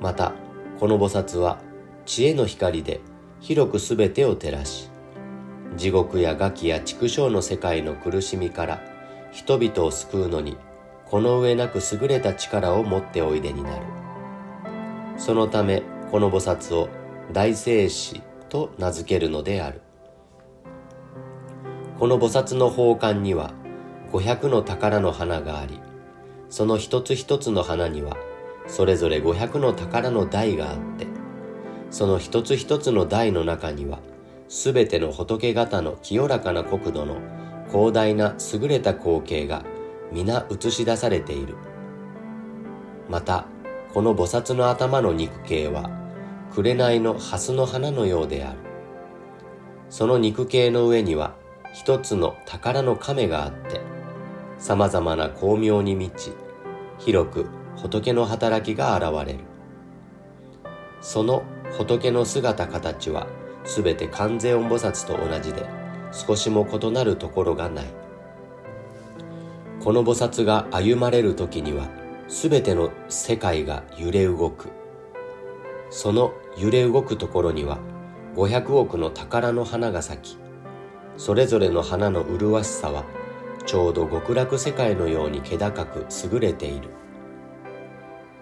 [0.00, 0.32] また、
[0.78, 1.58] この菩薩は
[2.04, 3.00] 知恵の光で
[3.40, 4.90] 広くすべてを照らし、
[5.76, 8.80] 地獄や餓鬼や畜生の世界の苦しみから
[9.32, 10.56] 人々を救うのに、
[11.06, 14.03] この上なく優れた力を持っておいでになる。
[15.16, 16.88] そのためこの菩薩を
[17.32, 19.80] 大聖子と名付けるのである。
[21.98, 23.52] この菩薩の宝冠には
[24.12, 25.80] 500の宝の花があり
[26.50, 28.16] その一つ一つの花には
[28.66, 31.06] それぞれ500の宝の台があって
[31.90, 34.00] その一つ一つの台の中には
[34.48, 37.16] すべての仏方の清らかな国土の
[37.70, 39.64] 広大な優れた光景が
[40.12, 41.56] 皆映し出されている。
[43.08, 43.46] また
[43.94, 45.88] この菩薩の頭の肉形は
[46.52, 48.58] 紅の蓮の花のようである。
[49.88, 51.36] その肉形の上には
[51.72, 53.80] 一つの宝の亀があって
[54.58, 56.32] 様々な光明に満ち
[56.98, 59.38] 広く仏の働きが現れる。
[61.00, 61.44] その
[61.78, 63.28] 仏の姿形は
[63.64, 65.66] すべて観世音菩薩と同じで
[66.10, 67.84] 少しも異なるところがない。
[69.78, 71.86] この菩薩が歩まれる時には
[72.28, 74.70] すべての世界が揺れ動く。
[75.90, 77.78] その揺れ動くところには
[78.34, 80.38] 500億の宝の花が咲き
[81.16, 83.04] それぞれの花の麗しさは
[83.64, 86.88] ちょうど極楽世界のように気高く優れている。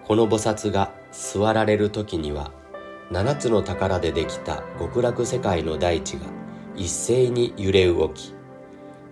[0.05, 2.51] この菩薩が座られる時には
[3.11, 6.25] 七つの宝でできた極楽世界の大地が
[6.75, 8.33] 一斉に揺れ動き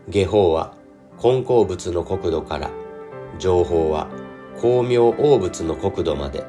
[0.09, 0.75] 下方は
[1.21, 2.71] 金鉱物の国土から
[3.37, 4.09] 上方は
[4.61, 6.45] 光明大仏の国土まで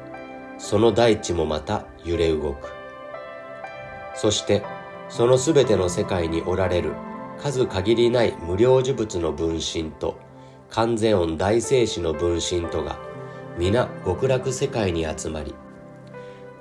[0.59, 2.69] その大地もまた揺れ動く。
[4.13, 4.61] そして
[5.09, 6.93] そのすべての世界におられる
[7.39, 10.19] 数限りない無料呪物の分身と
[10.69, 12.99] 完全音大聖子の分身とが
[13.57, 15.55] 皆極楽世界に集まり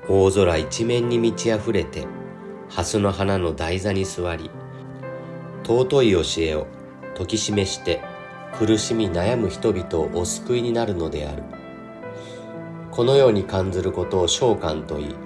[0.08, 2.06] 大空一面に満ち溢れて
[2.70, 4.50] 蓮の花の台座に座り
[5.64, 6.66] 尊い教えを
[7.14, 8.00] 解き示して
[8.58, 11.42] 苦しみ悩む人々をお救いになるのである。
[12.90, 15.16] このように感ずることを召喚といい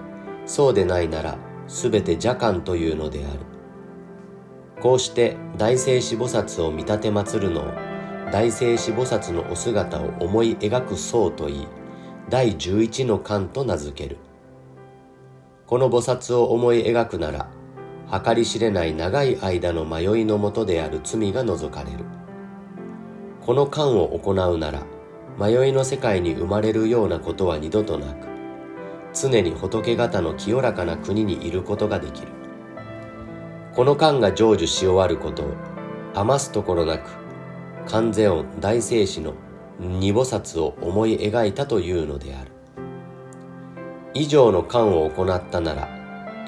[0.46, 3.40] そうでないならすべて邪感というのである。
[4.80, 7.64] こうして大聖子菩薩を見立て祀るのを
[8.30, 11.66] 大聖子菩薩のお姿を思い描く僧といい
[12.28, 14.18] 第十一の観と名付ける。
[15.66, 17.48] この菩薩を思い描くなら
[18.24, 22.04] 計り知れない長い間の迷いのもとである罪が除かれる。
[23.46, 24.82] この観を行うなら
[25.38, 28.26] 迷いの世界に生まれるようなことは二度となく
[29.14, 32.28] 常に仏方の清らかな国にいることができる。
[33.72, 35.54] この観が成就し終わることを
[36.14, 37.08] 余すところなく
[37.86, 39.34] 観世音大聖子の
[39.78, 42.50] 二菩薩を思い描いたというのである。
[44.12, 45.88] 以上の観を行ったなら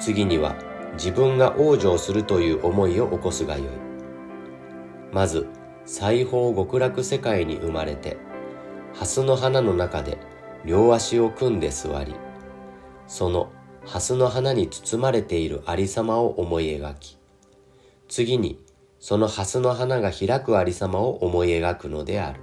[0.01, 0.57] 次には
[0.93, 3.67] 自分が往生するという思いを起こすがよい。
[5.13, 5.47] まず
[5.91, 8.17] 西方極楽世界に生まれて、
[8.93, 10.19] 蓮の花の中で
[10.63, 12.13] 両足を組んで座り、
[13.07, 13.51] その
[13.85, 17.17] 蓮の花に包まれているありさまを思い描き、
[18.07, 18.63] 次に
[18.99, 22.39] その蓮の花が開くありさまを思い描くのである。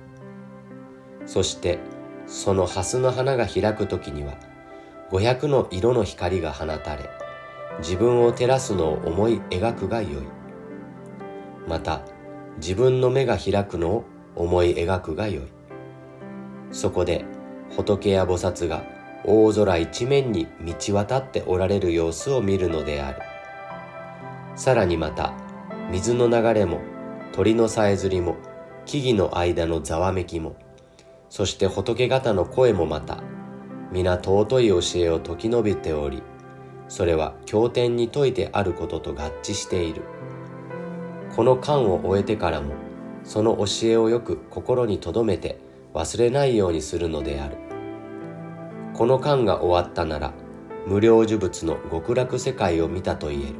[1.24, 1.78] そして
[2.26, 4.34] その蓮の花が開く時には
[5.12, 7.08] 五百の色の光が放たれ、
[7.78, 10.12] 自分を照らすのを思い描くがよい。
[11.68, 12.00] また、
[12.58, 14.04] 自分の目が開くのを
[14.34, 15.44] 思い描くがよい。
[16.70, 17.24] そこで
[17.76, 18.84] 仏や菩薩が
[19.24, 23.20] 大空一面に満ち渡っておられる様子を見るのである。
[24.54, 25.34] さらにまた、
[25.90, 26.80] 水の流れも、
[27.32, 28.36] 鳥のさえずりも、
[28.84, 30.56] 木々の間のざわめきも、
[31.28, 33.22] そして仏方の声もまた、
[33.92, 36.22] 皆尊い教えを説き述べており、
[36.88, 40.02] それは経典に説いてあることと合致している。
[41.34, 42.74] この間を終えてからも、
[43.24, 45.58] その教えをよく心に留めて
[45.94, 47.56] 忘れないようにするのである。
[48.94, 50.32] この間が終わったなら、
[50.86, 53.54] 無料呪物の極楽世界を見たと言える。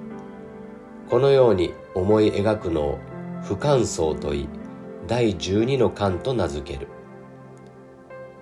[1.11, 2.99] このように思い描くのを
[3.43, 4.49] 不感想と言い、
[5.07, 6.89] 第十二の間と名付ける。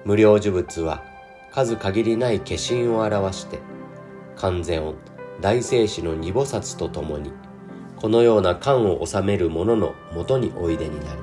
[0.05, 1.03] 無料呪物は
[1.51, 3.59] 数限りない化身を表して、
[4.37, 4.97] 完全音、
[5.41, 7.33] 大聖子の二菩薩と共に、
[8.05, 11.23] このような間を治める者のもとにおいでになり、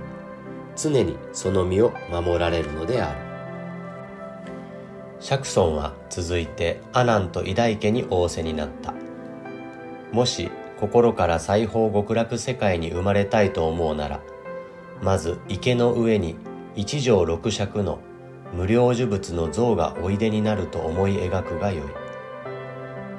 [0.76, 3.20] 常にその身を守られるのである。
[5.20, 8.96] 釈尊は続いて阿南と偉大家に仰せになった。
[10.12, 14.20] もし心から西方極楽世界に生まれたいと思うなら、
[15.04, 16.36] まず池の上に
[16.76, 18.00] 一条六尺の
[18.56, 21.88] 無料呪物の像がおいでになると思い描くがよい。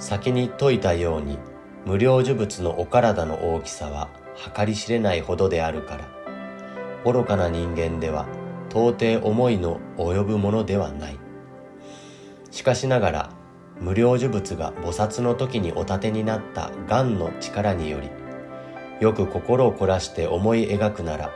[0.00, 1.38] 先に説いたように
[1.86, 4.08] 無料呪物のお体の大きさは
[4.54, 6.08] 計り知れないほどであるから、
[7.04, 8.26] 愚かな人間では
[8.70, 11.18] 到底思いの及ぶものではない。
[12.52, 13.30] しかしながら
[13.80, 18.10] 無料呪物が菩薩の時にお立てになった癌の力により
[19.00, 21.32] よく心を凝らして思い描くなら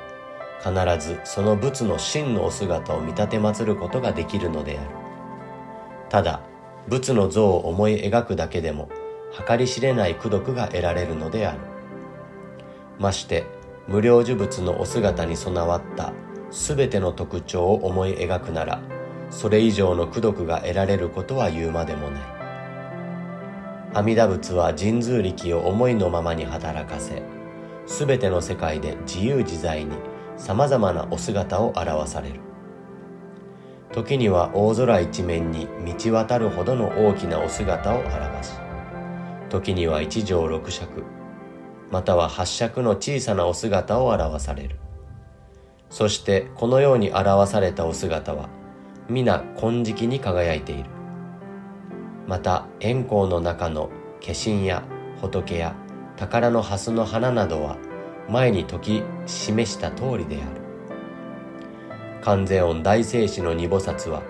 [0.60, 0.72] 必
[1.08, 4.90] ずその仏の真のお姿を見立て祀ることができるのである
[6.08, 6.42] ただ
[6.88, 8.88] 仏の像を思い描くだけでも
[9.46, 11.58] 計り知れない功徳が得られるのである。
[12.98, 13.44] まして
[13.86, 16.12] 無料呪物のお姿に備わった
[16.50, 18.80] 全ての特徴を思い描くなら
[19.30, 22.22] それ以上の功徳が得られることは言うまでもない。
[23.94, 27.22] 阿弥陀仏は神通力を思いのままに働かせ
[27.86, 29.92] すべての世界で自由自在に
[30.36, 32.40] 様々なお姿を表される。
[33.92, 38.65] 時には大空一面に満ち渡るほどの大きなお姿を表し
[39.48, 41.04] 時には一条六尺
[41.90, 44.76] または八尺の小さなお姿を表される。
[45.88, 48.48] そしてこのように表されたお姿は
[49.08, 50.90] 皆金色に輝いている。
[52.26, 53.88] また円光の中の
[54.20, 54.82] 化身や
[55.20, 55.76] 仏や
[56.16, 57.78] 宝の蓮の花などは
[58.28, 60.60] 前に時示した通りである。
[62.20, 64.22] 観世音大聖子の二菩薩は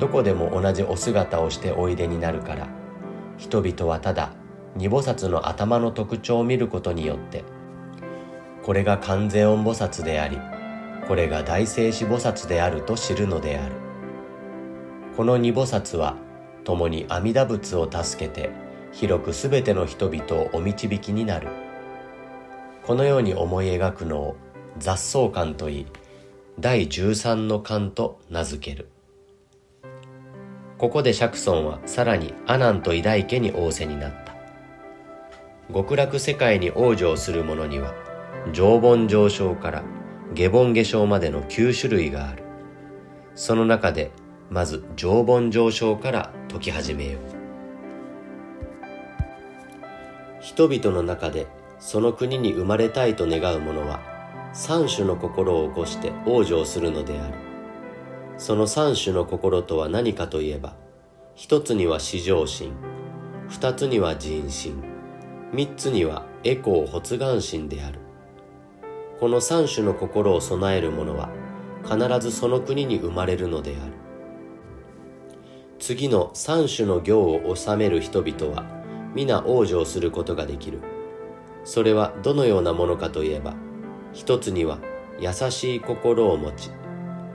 [0.00, 2.66] どこでも同じお姿をしておいでになるから
[3.36, 4.32] 人々はただ
[4.78, 7.44] 二菩薩の頭の特徴を見ることによって
[8.62, 10.38] これが観世音菩薩であり
[11.08, 13.74] これが大聖子菩薩であると知るのである。
[15.16, 16.16] この二菩薩は
[16.64, 18.50] 共に阿弥陀仏を助けて
[18.92, 21.48] 広くすべての人々をお導きになる。
[22.86, 24.36] このように思い描くのを
[24.78, 25.86] 雑草観といい
[26.60, 28.88] 第13の観と名付ける。
[30.76, 34.27] ここで釈尊はさらに阿南と偉大家に仰せになった。
[35.72, 37.94] 極楽世界に往生する者には
[38.52, 39.84] 常盆上昇から
[40.34, 42.42] 下盆下昇までの9種類がある。
[43.34, 44.10] その中で
[44.50, 47.22] まず常盆上昇から解き始めよう。
[50.40, 51.46] 人々の中で
[51.78, 54.00] その国に生まれたいと願う者は
[54.54, 57.34] 三種の心を起こして往生するのである。
[58.38, 60.74] その三種の心とは何かといえば
[61.34, 62.72] 一つには至上心
[63.48, 64.82] 二つには人心
[65.50, 68.00] 三つにはエコー発願心である。
[69.18, 71.30] この三種の心を備える者は
[71.84, 73.92] 必ずその国に生まれるのである。
[75.78, 78.66] 次の三種の行を治める人々は
[79.14, 80.80] 皆往生することができる。
[81.64, 83.54] それはどのようなものかといえば
[84.12, 84.78] 一つには
[85.18, 86.70] 優しい心を持ち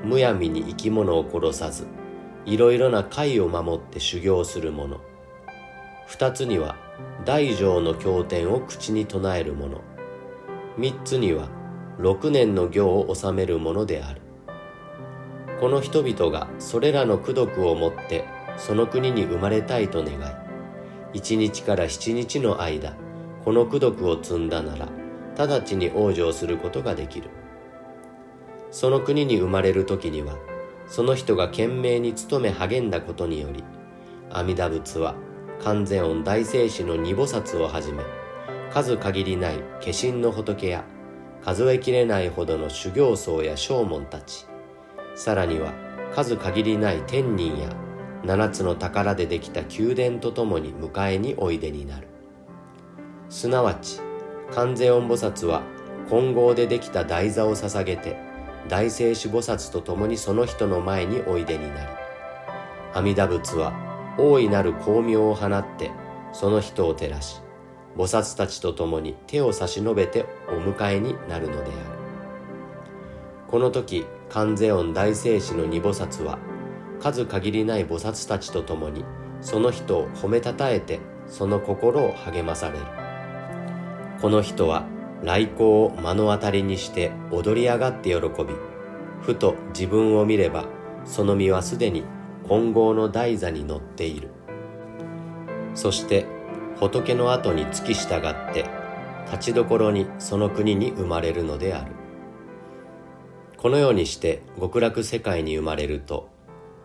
[0.03, 1.88] むやみに生き物を殺さず
[2.45, 5.01] いろいろな戒を守って修行する者。
[6.07, 6.76] 二つには
[7.25, 9.81] 大乗の経典を口に唱える者
[10.77, 11.49] 三つには
[11.99, 14.21] 六年の行を治める者である。
[15.59, 18.25] この人々がそれらの功徳をもって
[18.57, 20.17] その国に生まれたいと願い
[21.13, 22.95] 一日から七日の間
[23.45, 24.89] この功徳を積んだなら
[25.37, 27.29] 直ちに往生することができる。
[28.71, 30.35] その国に生まれる時には
[30.87, 33.63] その人が懸命に努め励んだことにより
[34.31, 35.15] 阿弥陀仏は
[35.64, 38.03] 観世音大聖子の二菩薩をはじめ
[38.70, 40.84] 数限りない化身の仏や
[41.41, 44.45] 数えきれないほどの修行僧や正門たち
[45.16, 45.74] さらには
[46.14, 47.70] 数限りない天人や
[48.26, 52.07] 七つの宝でできた宮殿とともに迎えにおいでになる。
[53.30, 53.99] すなわち
[54.51, 55.64] 観世音菩薩は
[56.09, 58.18] 金剛でできた台座を捧げて
[58.68, 61.89] 大聖子菩薩と共にその人の前においでになり
[62.93, 65.91] 阿弥陀仏は大いなる光明を放って
[66.32, 67.41] その人を照らし
[67.97, 71.72] 菩薩たちと共に手を差し伸べてお迎えになるのである。
[73.47, 76.39] この時観世音大聖子の二菩薩は
[76.99, 79.05] 数限りない菩薩たちと共に
[79.41, 82.86] その人を褒めたたえてその心を励まされる。
[84.22, 84.88] この人は
[85.22, 88.55] 来光を目の当たりにして踊り上がって喜び
[89.22, 90.66] ふと自分を見れば
[91.05, 92.03] その身はすでに
[92.47, 94.29] 金剛の台座に乗っている。
[95.75, 96.25] そして
[96.79, 98.65] 仏の後に付き従って
[99.25, 101.91] 立ちどころにその国に生まれるのである。
[103.57, 106.29] このようにして極楽世界に生まれると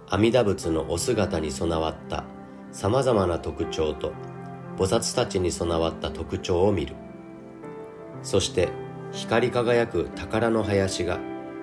[0.08, 2.24] 阿弥陀仏のお姿に備わった
[2.70, 4.12] さまざまな特徴と
[4.76, 6.94] 菩薩たちに備わった特徴を見る。
[8.22, 8.68] そして
[9.12, 11.18] 光り輝く宝の林が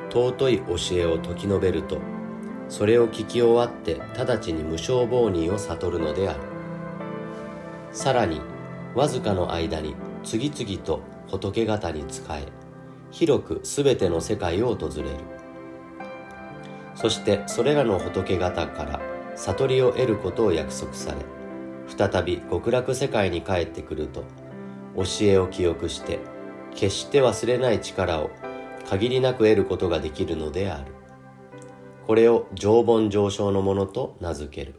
[0.09, 1.99] 尊い教えを説き述べると
[2.67, 6.39] それを聞き終わって直ちに無償亡人を悟るのである。
[7.91, 8.41] さらに
[8.95, 12.47] わずかの間に次々と仏方に仕え
[13.11, 15.09] 広く全ての世界を訪れる。
[16.95, 19.01] そしてそれらの仏方から
[19.35, 21.17] 悟りを得ることを約束され
[21.87, 24.23] 再び極楽世界に帰ってくると
[24.95, 26.19] 教えを記憶して
[26.73, 28.31] 決して忘れない力を
[28.89, 30.94] 限りなく得ることができるのである。
[32.07, 34.75] これを常盆上昇のものと名付ける。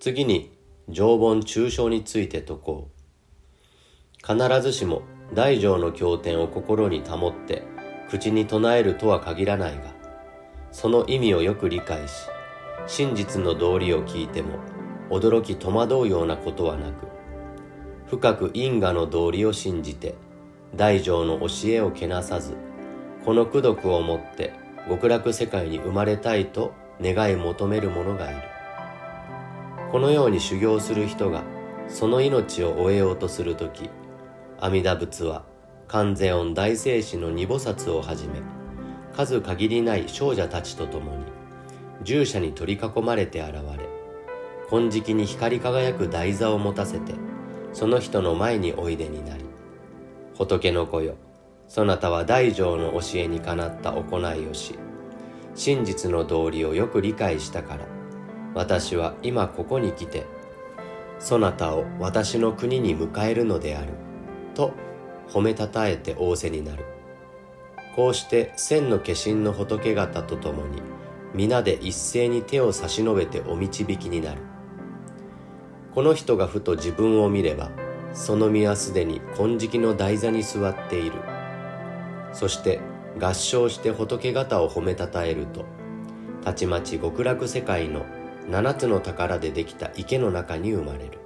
[0.00, 0.52] 次に
[0.88, 3.02] 常盆抽象について説こう。
[4.24, 5.02] 必ずしも
[5.34, 7.64] 大乗の経典を心に保って
[8.08, 9.82] 口に唱えるとは限らないが
[10.70, 12.14] その意味をよく理解し
[12.86, 14.58] 真実の道理を聞いても
[15.10, 17.08] 驚き戸惑うようなことはなく
[18.06, 20.14] 深く因果の道理を信じて
[20.76, 22.54] 大乗の教えをけなさず
[23.24, 24.52] この功徳をもって
[24.88, 28.52] 極楽世界に生まれたいと願い求める者がいる。
[29.92, 31.44] このように修行する人が
[31.86, 33.90] その命を終えようとする時
[34.58, 35.44] 阿弥陀仏は
[35.86, 38.40] 観世音大聖子の二菩薩をはじめ
[39.14, 41.24] 数限りない少女たちと共に
[42.04, 43.86] 従者に取り囲まれて現れ
[44.70, 47.12] 金色に光り輝く台座を持たせて
[47.74, 49.44] その人の前においでになり
[50.38, 51.16] 仏の子よ
[51.72, 54.78] そなたは大乗の教えにかなった行いをし
[55.54, 57.86] 真実の道理をよく理解したから
[58.52, 60.26] 私は今ここに来て
[61.18, 63.94] そなたを私の国に迎えるのである
[64.54, 64.74] と
[65.30, 66.84] 褒めたたえて仰せになる。
[67.96, 70.82] こうして千の化身の仏方と共に
[71.32, 74.42] 皆で一斉に手を差し伸べてお導きになる。
[75.94, 77.70] この人がふと自分を見れば
[78.12, 81.31] その身はすでに金色の台座に座っている。
[82.32, 82.80] そして
[83.20, 85.64] 合唱して仏方を褒めたたえると
[86.42, 88.04] たちまち極楽世界の
[88.48, 91.18] 七つの宝でできた池の中に生まれる。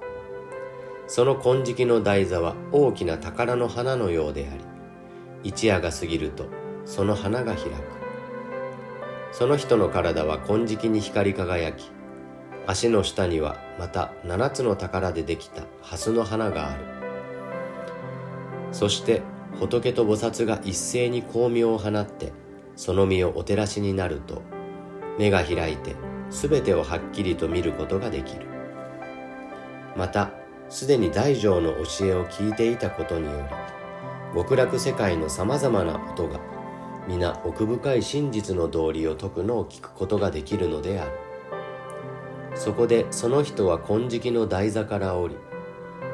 [1.06, 4.64] その金色の台座は大きな宝の花のようであり
[5.44, 6.46] 一夜が過ぎると
[6.84, 7.70] その花が開く。
[9.32, 11.90] その人の体は金色に光り輝き
[12.66, 16.84] 足の下にはまた七つの宝でできた蓮の花がある。
[18.72, 19.22] そして
[19.58, 22.32] 仏と菩薩が一斉に光明を放って
[22.76, 24.42] その身をお照らしになると
[25.18, 25.96] 目が開いて
[26.30, 28.46] 全てをはっきりと見ることができる。
[29.96, 30.30] また
[30.68, 33.48] すでに大乗の教えを聞いていたことによ
[34.34, 36.40] り極楽世界のさまざまなことが
[37.08, 41.10] 皆奥深い真実の道理を説くのを聞くことができるのである。
[42.54, 45.36] そこでその人は金色の台座から降り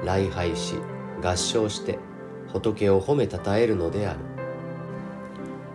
[0.05, 0.74] 礼拝し
[1.22, 1.99] 合唱して
[2.53, 4.20] 仏を褒めたたえるのである。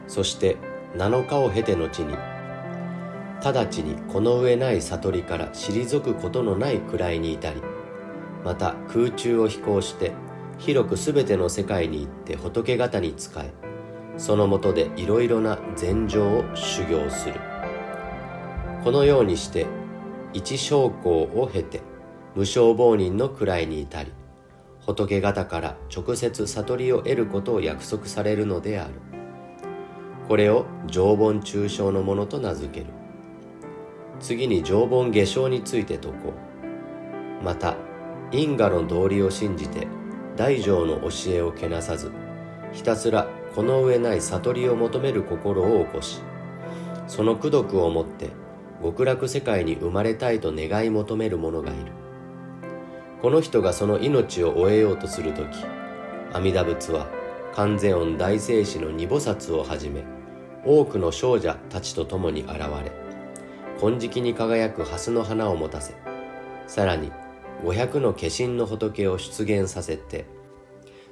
[0.07, 0.57] そして
[0.95, 2.15] 7日を経て後に
[3.43, 7.61] 直ちにこの上ない悟りから退くことのない位に至り
[8.43, 10.13] また空中を飛行して
[10.57, 13.53] 広く全ての世界に行って仏方に仕え
[14.17, 17.35] そのもとでいろいろな禅情を修行する。
[18.83, 19.67] このようにして
[20.33, 21.81] 一将校を経て
[22.35, 24.11] 無償亡人の位に至り
[24.87, 28.93] 仏方から直接悟りを得ることを約束されるのである。
[30.27, 32.87] これを常盆中傷のものと名付ける。
[34.19, 36.33] 次に常盆下生について説こ
[37.41, 37.43] う。
[37.43, 37.75] また
[38.31, 39.87] 因果の道理を信じて
[40.35, 42.11] 大乗の教えをけなさず
[42.73, 46.21] ひたすらこの上ない悟りを求める心を起こし
[47.07, 48.31] その功徳をもって
[48.81, 52.06] 極楽世界に生まれたいと願い求める者がいる。
[53.27, 55.65] この人がその命を終えようとする時
[56.31, 57.07] 阿弥陀仏は
[57.53, 60.05] 観世音大聖子の二菩薩をはじめ
[60.63, 62.93] 多くの少女たちと共に現れ
[63.81, 65.93] 金色に輝く蓮の花を持たせ
[66.67, 67.11] さらに
[67.65, 70.25] 500の化身の仏を出現させて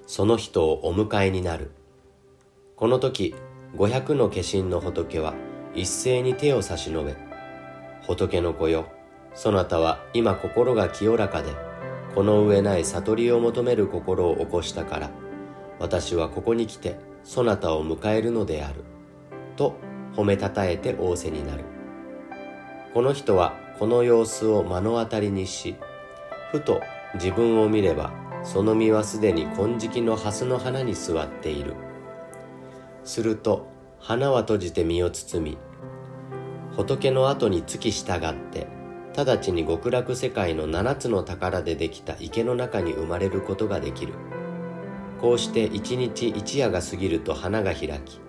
[0.07, 1.71] その人をお迎えになる。
[2.77, 3.35] この時
[3.75, 5.33] 500の化身の仏は
[5.73, 7.17] 一斉に手を差し伸べ
[8.07, 8.85] 仏の子よ
[9.33, 11.64] そなたは今心が清らかで
[12.15, 15.11] この上ない悟りを求める心を起こしたから
[15.79, 18.85] 私はここに来てそなたを迎えるのである
[19.57, 19.75] と
[20.15, 21.65] 褒めたたえて仰せになる。
[22.93, 25.75] この人はこの様子を目の当たりにし
[26.51, 26.79] ふと
[27.15, 28.13] 自分を見れば
[28.43, 31.73] その実はすでに金色の蓮の花に座っている。
[33.03, 33.67] すると
[33.99, 35.57] 花は閉じて身を包み
[36.77, 38.67] 仏の後に月従って
[39.15, 44.13] 直ちに極楽世界の七つの宝でできた池の中に生まれることができる。
[45.21, 48.19] こうして一日一夜が過ぎると花が開き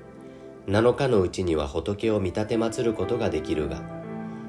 [0.66, 3.82] 7日のうちには仏を見立て祀ることができるが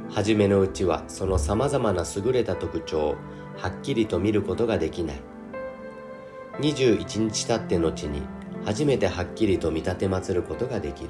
[0.09, 3.15] 初めのうちはその様々な優れた特徴を
[3.57, 5.17] はっきりと見ることができない。
[6.59, 8.21] 21日経って後に
[8.65, 11.09] 初めてはっきりと見立て祀ることができる。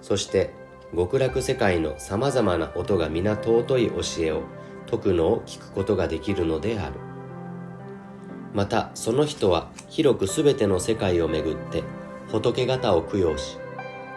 [0.00, 0.54] そして
[0.94, 4.42] 極楽世界のさまざまな音が皆尊い教えを
[4.86, 6.94] 説くのを聞くことができるのである。
[8.54, 11.82] またその人は広くすべての世界をめぐって
[12.28, 13.56] 仏方を供養し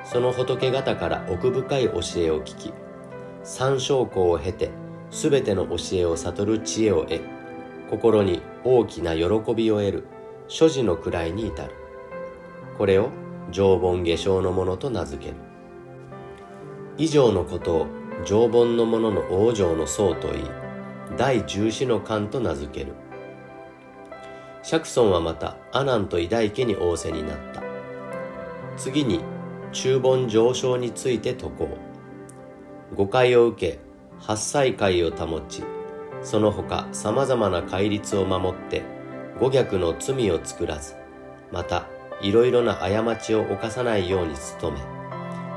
[0.03, 2.73] その仏方から奥深い教えを聞き
[3.43, 4.71] 三証拠を経て
[5.09, 7.21] すべての教えを悟る知恵を得
[7.89, 9.23] 心に大きな喜
[9.55, 10.07] びを得る
[10.47, 11.71] 所持の位に至る。
[12.77, 13.09] これを
[13.51, 15.44] 常盆下生のものと名付ける。
[16.97, 17.87] 以上のことを
[18.25, 20.43] 常盆のもの往生の僧といい
[21.17, 22.93] 第十四の観と名付ける。
[24.63, 27.61] 釈尊はまた阿南と偉大家に仰せになった。
[28.77, 29.21] 次に
[29.71, 31.69] 中盆上昇について説こ
[32.91, 32.95] う。
[32.95, 33.79] 誤解を受け
[34.19, 35.63] 八歳会を保ち
[36.21, 38.83] その他様々な戒律を守って
[39.39, 40.95] 五逆の罪を作らず
[41.51, 41.87] また
[42.21, 44.94] いろいろな過ちを犯さないように努め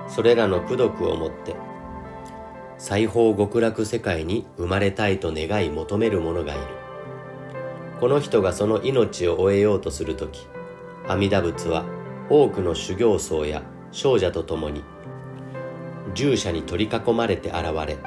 [0.09, 1.55] それらの功徳をもって
[2.79, 6.79] 西方極楽世界に生まれたいと願い求める者がいる。
[8.01, 10.47] この人がその命を終えようとするとき
[11.09, 11.85] 阿弥陀仏は
[12.31, 14.85] 多くの修行僧や少女と共に
[16.15, 17.99] 従者に取り囲まれて現れ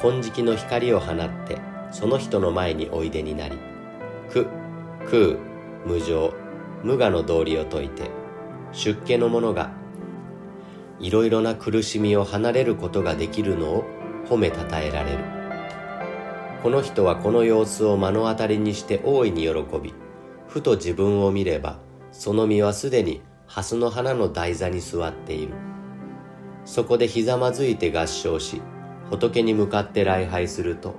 [0.00, 1.58] 金色の光を放って
[1.90, 3.58] その人の前においでになり
[4.30, 4.46] 苦
[5.10, 5.36] 空
[5.84, 6.32] 無常
[6.82, 8.10] 無我の道理を説いて
[8.72, 9.72] 出家の者が
[11.00, 13.84] いろいろな苦しみを離れることができるのを
[14.26, 15.24] 褒めたたえられる。
[16.62, 19.92] この人はこの様子を目の当たりにして大いに喜び
[20.48, 21.78] ふと自分を見れば
[22.10, 25.52] その身はすでに蓮の花の台座に座っている。
[26.64, 28.62] そこでひざまずいて合唱し
[29.10, 30.94] 仏に向かって礼拝すると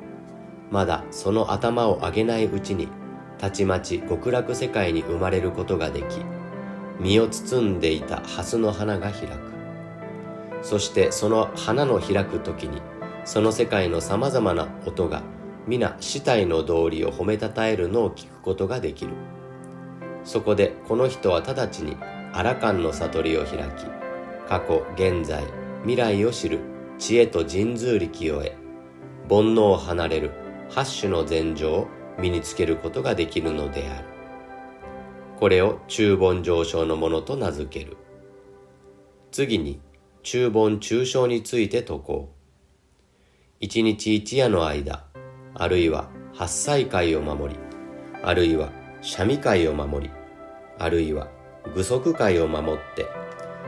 [0.69, 2.87] まだその頭を上げないうちに
[3.39, 6.19] たちまち極楽世界に生まれることができ
[6.99, 9.54] 身を包んでいた蓮の花が開く。
[10.65, 12.81] そしてその花の開く時に
[13.23, 15.21] その世界のさまざまな音が
[15.67, 19.11] 皆死体の道理を褒めたたえるのを聞くことができる。
[20.23, 21.95] そこでこの人は直ちに
[22.33, 23.85] アラカンの悟りを開き
[24.47, 25.43] 過去現在
[25.83, 26.59] 未来を知る
[26.97, 28.53] 知恵と神通力を得
[29.29, 30.31] 煩悩を離れる
[30.71, 31.87] 八種の禅情を
[32.19, 34.07] 身につけることができるのである。
[35.39, 37.97] これを中盆上昇のものと名付ける。
[39.31, 39.79] 次に
[40.25, 42.35] 中盆中小について説こう。
[43.59, 45.03] 一日一夜の間
[45.53, 47.59] あるいは八歳会を守り
[48.23, 48.71] あるいは
[49.03, 50.11] 三味会を守り
[50.79, 51.27] あるいは
[51.75, 53.05] 具足会を守って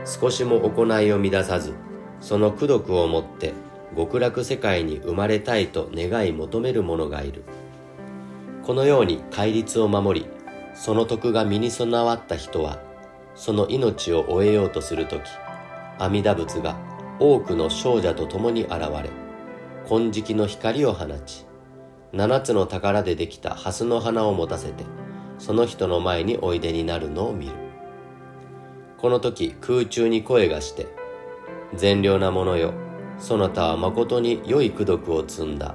[0.04, 1.74] 少しも行いを乱さず
[2.18, 3.54] その功徳をもって
[3.96, 7.44] 極楽世界に生まれたいと願い求める者がいる。
[8.64, 10.26] このように戒律を守り
[10.74, 12.80] その徳が身に備わった人は
[13.36, 15.22] その命を終えようとする時
[15.98, 16.76] 阿弥陀仏が
[17.20, 18.72] 多くの少女と共に現
[19.02, 19.10] れ
[19.88, 21.46] 金色の光を放ち
[22.12, 24.84] 七つの宝でできた蓮の花を持たせて
[25.38, 27.52] その人の前においでになるのを見る。
[28.98, 30.88] この時空中に声がして
[31.74, 32.74] 善良なものよ
[33.18, 35.74] そなたは誠に良い功徳を積んだ。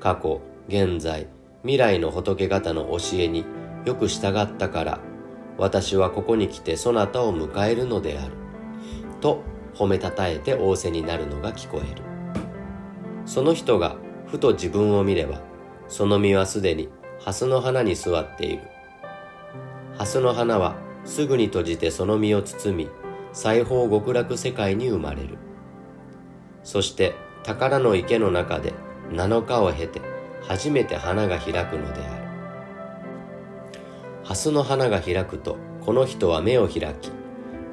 [0.00, 1.28] 過去現在
[1.62, 3.44] 未来の仏方の教えに
[3.84, 5.00] よく従ったから
[5.58, 8.43] 私はここに来てそなたを迎えるのである。
[9.24, 9.42] と
[9.74, 12.02] 褒めたたえて仰せになるのが聞こえる。
[13.24, 13.96] その人が
[14.26, 15.40] ふと自分を見れば
[15.88, 18.64] その実はすでに蓮の花に座っている。
[19.94, 22.90] 蓮の花はすぐに閉じてその実を包み
[23.32, 25.38] 裁縫極楽世界に生まれる。
[26.62, 27.14] そして
[27.44, 28.74] 宝の池の中で
[29.08, 30.02] 7日を経て
[30.42, 32.24] 初めて花が開くのである。
[34.24, 37.10] 蓮の花が開くとこの人は目を開き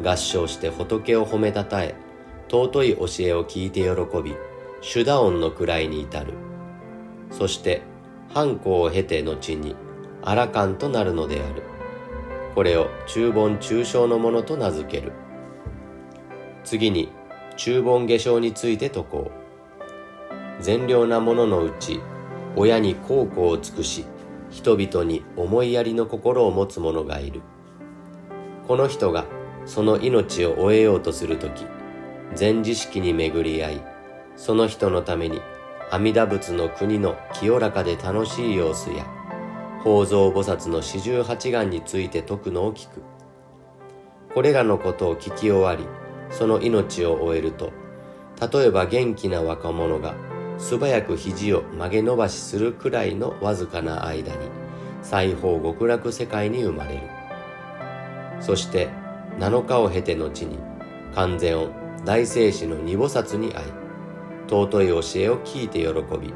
[0.01, 1.95] 合唱して仏を褒めたたえ
[2.49, 4.35] 尊い教えを聞いて喜び
[4.81, 6.33] 主打音の位に至る。
[7.31, 7.81] そして
[8.33, 9.75] 反抗を経て後に
[10.21, 11.63] アラカンとなるのである。
[12.55, 15.13] これを中盆中傷のものと名付ける。
[16.63, 17.09] 次に
[17.55, 19.31] 中盆下生について説こ
[20.59, 20.61] う。
[20.61, 22.01] 善良なもののうち
[22.55, 24.05] 親に孝行を尽くし
[24.49, 27.41] 人々に思いやりの心を持つ者がいる。
[28.67, 29.25] この人が
[29.65, 31.65] その命を終えようとする時
[32.33, 33.81] 禅知識に巡り合い
[34.35, 35.41] その人のために
[35.91, 39.05] 阿弥陀仏の国の清らかで楽しい様子や
[39.79, 43.01] 宝蔵菩薩の四十八願について説くのを聞く。
[44.33, 45.85] これらのことを聞き終わり
[46.29, 47.73] その命を終えると
[48.39, 50.15] 例えば元気な若者が
[50.57, 54.37] 素早く肘を曲げ伸ばしするくらいのわずかな間に
[55.03, 57.01] 西方極楽世界に生まれる。
[58.39, 58.89] そして
[59.39, 60.57] 7日を経て後に
[61.15, 61.71] 完全音
[62.05, 63.67] 大聖子の二菩薩に会い
[64.47, 66.33] 尊い教えを聞いて喜び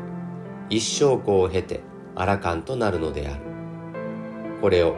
[0.69, 1.81] 一生子を経て
[2.15, 3.41] アラカンとなるのである。
[4.61, 4.95] これを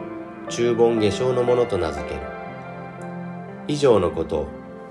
[0.48, 2.20] 中盆下生のものと名付ける。
[3.66, 4.46] 以上のことを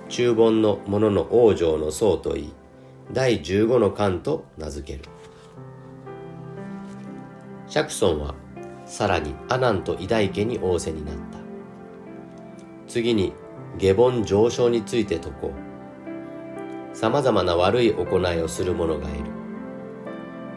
[0.09, 2.53] 中盆のものの往生の僧といい
[3.11, 5.09] 第15の巻と名付ける。
[7.67, 8.35] 釈尊は
[8.85, 11.36] さらに阿南と偉大家に仰せになった。
[12.87, 13.33] 次に
[13.77, 15.51] 下凡上昇について説こ
[16.93, 16.95] う。
[16.95, 19.25] 様々な悪い行いをする者がいる。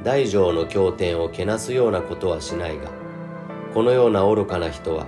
[0.03, 2.91] 大乗の経典をけなすようなことはしないが
[3.75, 5.07] このような愚かな人は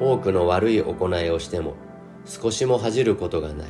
[0.00, 1.74] 多くの悪い行いをしても
[2.26, 3.68] 少しも恥じることがない。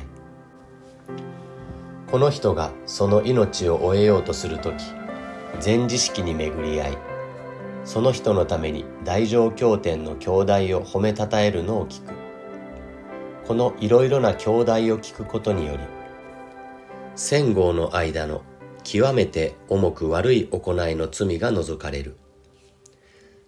[2.11, 4.83] この人がその命を終えようとするとき、
[5.59, 6.97] 全知識に巡り合い、
[7.85, 12.18] その人のために大乗経典の兄弟を褒めたたえるのを聞く。
[13.49, 15.79] このいろいろな兄弟を聞くことにより、
[17.15, 18.43] 戦後の間の
[18.83, 22.15] 極めて重く悪い行いの罪が除かれる。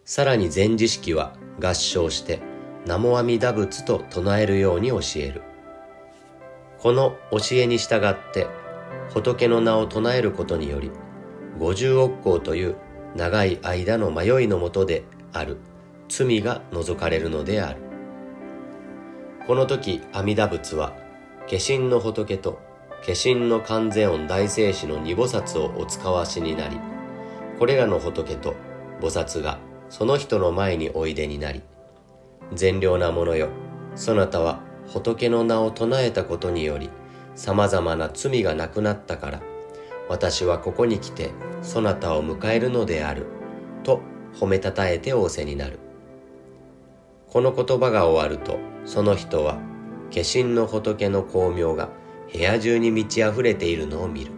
[0.03, 2.39] さらに全知識は合唱して、
[2.85, 5.43] 南無阿弥陀仏と唱えるように教える。
[6.79, 8.47] この教えに従って
[9.13, 10.89] 仏の名を唱えることにより
[11.59, 12.75] 五十億光という
[13.15, 15.57] 長い間の迷いのもとである
[16.09, 17.90] 罪が除かれるのである
[19.47, 20.93] この時阿弥陀仏は
[21.49, 22.59] 化身の仏と
[23.05, 26.79] 化身の完全音大聖子の二菩薩をお使わしになり
[27.57, 28.55] これらの仏と
[28.99, 29.57] 菩薩が
[29.89, 31.63] その人の前においでになり
[32.53, 33.49] 善良なものよ
[33.95, 36.89] そなたは仏の名を唱えたことにより
[37.35, 39.41] 様々な罪がなくなったから
[40.07, 41.31] 私はここに来て
[41.63, 43.25] そなたを迎えるのである
[43.83, 44.01] と
[44.35, 45.79] 褒めたたえて仰せになる。
[47.31, 49.59] この言葉が終わるとその人は
[50.13, 51.89] 化身の仏の光明が
[52.31, 54.31] 部屋中に満ち溢れているのを見る。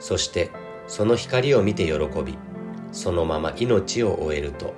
[0.00, 0.50] そして
[0.86, 1.92] その光を見て喜
[2.22, 2.36] び
[2.92, 4.74] そのまま命を終えると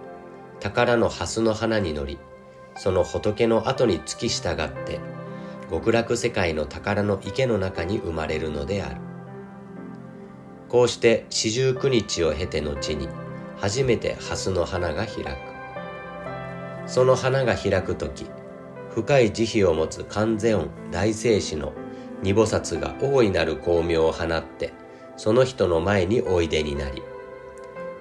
[0.60, 2.18] 宝の蓮の花に乗り
[2.76, 5.00] その仏の後に付き従って
[5.70, 9.00] 極楽世界の宝の池の中に生まれるのである。
[10.68, 13.08] こうして四十九日を経て後に
[13.56, 15.55] 初めて蓮の花が開く。
[16.86, 18.26] その花が開く時
[18.90, 21.72] 深い慈悲を持つ完全音大聖子の
[22.22, 24.72] 二菩薩が大いなる光明を放って
[25.16, 27.02] その人の前においでになり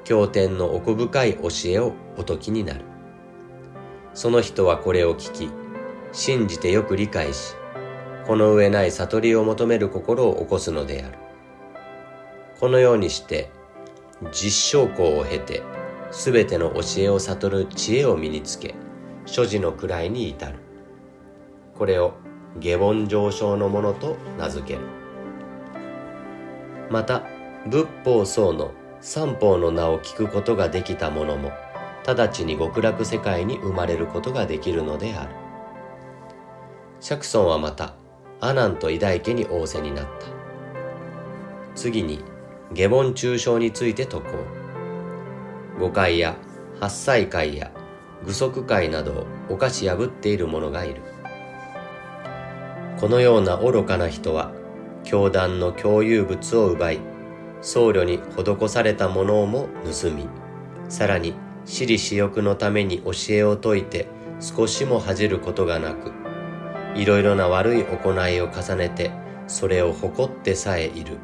[0.03, 2.95] 経典の奥深い教えをお説きになる
[4.15, 5.49] その人はこれを聞き、
[6.13, 7.53] 信じてよく理解し、
[8.25, 11.17] この上ない悟りを求める心を起こすのである。
[12.61, 13.51] このようにして、
[14.31, 15.61] 実証校を経て、
[16.11, 18.75] すべての教えを悟る知恵を身につけ、
[19.25, 20.55] 所持の位に至る。
[21.77, 22.13] これを
[22.59, 24.79] 下凡上昇のものと名付ける。
[26.89, 27.23] また、
[27.67, 28.71] 仏法僧の
[29.01, 31.51] 三方の名を聞くことができた者も
[32.07, 35.35] 直ちに極楽世界に生まれることができるのである
[36.99, 37.95] 釈尊はまた
[38.41, 40.27] 阿南と偉大家に仰せになった
[41.75, 42.23] 次に
[42.73, 44.64] 下凡中傷について説こう
[45.79, 46.37] 誤解や
[46.79, 47.71] 八歳会や
[48.25, 51.01] 具足会などを犯し破っている者がいる。
[52.99, 54.51] このような愚かな人は
[55.03, 56.99] 教団の共有物を奪い
[57.61, 60.27] 僧侶に施されたものをも盗み
[60.87, 61.33] さらに
[61.65, 64.07] 私利私欲のために教えを説いて
[64.39, 66.13] 少しも恥じることがなく
[66.95, 69.11] いろいろな悪い行いを重ねて
[69.47, 71.17] それを誇ってさえいる。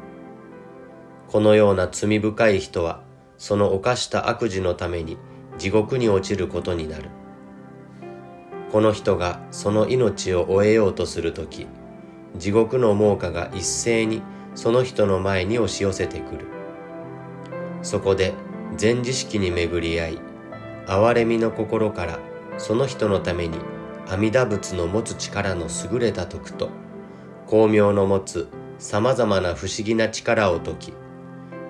[1.28, 3.02] このような罪深い人は
[3.42, 5.18] その犯した悪事のために
[5.58, 7.10] 地獄に落ちることになる。
[8.70, 11.66] この人がその命を終えようとするとき
[12.36, 14.22] 地獄の猛火が一斉に
[14.54, 16.46] その人の前に押し寄せてくる。
[17.82, 18.32] そこで
[18.76, 20.18] 全知識に巡り合い
[20.86, 22.20] 憐れみの心から
[22.58, 23.58] その人のために
[24.08, 26.70] 阿弥陀仏の持つ力の優れた徳と
[27.46, 28.46] 光明の持つ
[28.78, 30.92] 様々な不思議な力を解き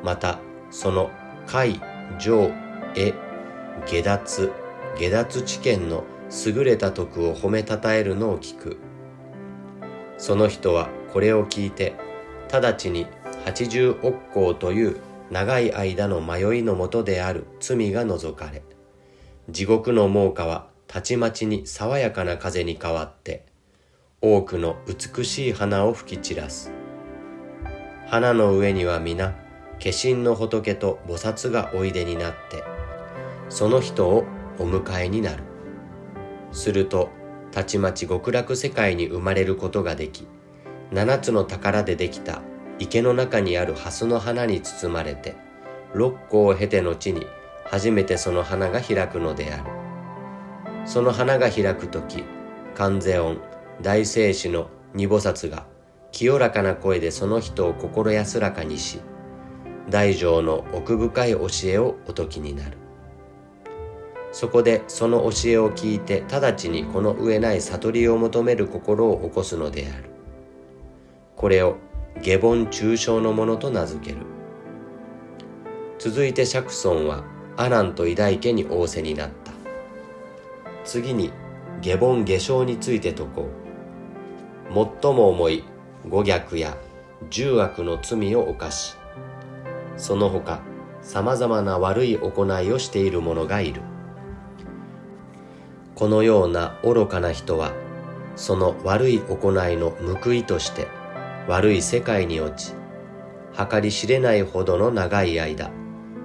[0.05, 0.39] また
[0.71, 1.11] その
[1.47, 1.81] 解
[2.19, 2.51] 上
[2.95, 3.15] 絵
[3.87, 4.53] 下脱。
[4.99, 6.05] 下脱知見の
[6.47, 8.79] 優れた徳を褒めたたえるのを聞く。
[10.19, 11.95] その人はこれを聞いて
[12.53, 13.07] 直ちに
[13.45, 14.97] 八十億光という
[15.31, 18.63] 長い間の迷いのもとである罪が除かれ
[19.49, 23.47] 地獄の猛火はたちまちに爽やかな風に変わって
[24.21, 26.71] 多くの美しい花を吹き散らす。
[28.07, 29.35] 花の上には皆
[29.83, 32.63] 化身の仏と菩薩がおいでになって
[33.49, 34.25] その人を
[34.59, 35.43] お迎えになる。
[36.53, 37.11] すると
[37.51, 40.29] たちまち極楽世界に生まれることができ
[40.93, 42.43] 七つの宝でできた
[42.79, 45.35] 池の中にある蓮の花に包まれて
[45.95, 47.27] 六個を経て後に
[47.65, 49.71] 初めてその花が開くのである。
[50.85, 52.25] その花が開く時
[52.75, 53.39] 観世音
[53.81, 55.67] 大聖子の二菩薩が
[56.13, 59.01] 清らかな声でその人を心安らかにし
[59.89, 62.79] 大乗の奥深い教えをお説きになる。
[64.33, 70.11] そこでその教えを聞いて直ちにこの上ない悟りを求める心を起こすのである。
[71.37, 71.77] これを
[72.23, 74.19] 下凡中傷のものと名付ける。
[75.99, 77.25] 続いて釈尊は
[77.57, 79.53] 阿南と偉大家に仰せになった。
[80.85, 81.31] 次に
[81.81, 83.63] 下凡下生について説こう。
[84.73, 85.65] 最も重い
[86.09, 86.77] 五逆や
[87.29, 88.97] 十悪の罪を犯し
[89.97, 90.61] その他
[91.03, 93.83] 様々な悪い行いをしている者がいる。
[95.95, 97.73] このような愚かな人は
[98.35, 100.89] その悪い行いの報いとして
[101.47, 102.75] 悪い世界に落ち
[103.71, 105.71] 計り知れないほどの長い間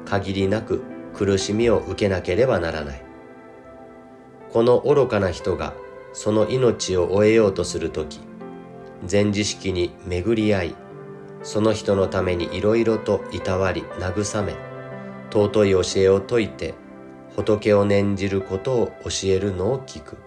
[0.05, 0.81] 限りなく
[1.13, 3.03] 苦しみを受けなければならない。
[4.53, 5.73] この愚かな人が
[6.13, 8.19] その命を終えようとするとき
[9.03, 10.75] 全知識に巡り合い
[11.47, 14.57] その人のためにいろいろといたわり慰め
[15.31, 16.73] 尊い教えを説いて
[17.37, 20.17] 仏を念じることを教えるのを聞く。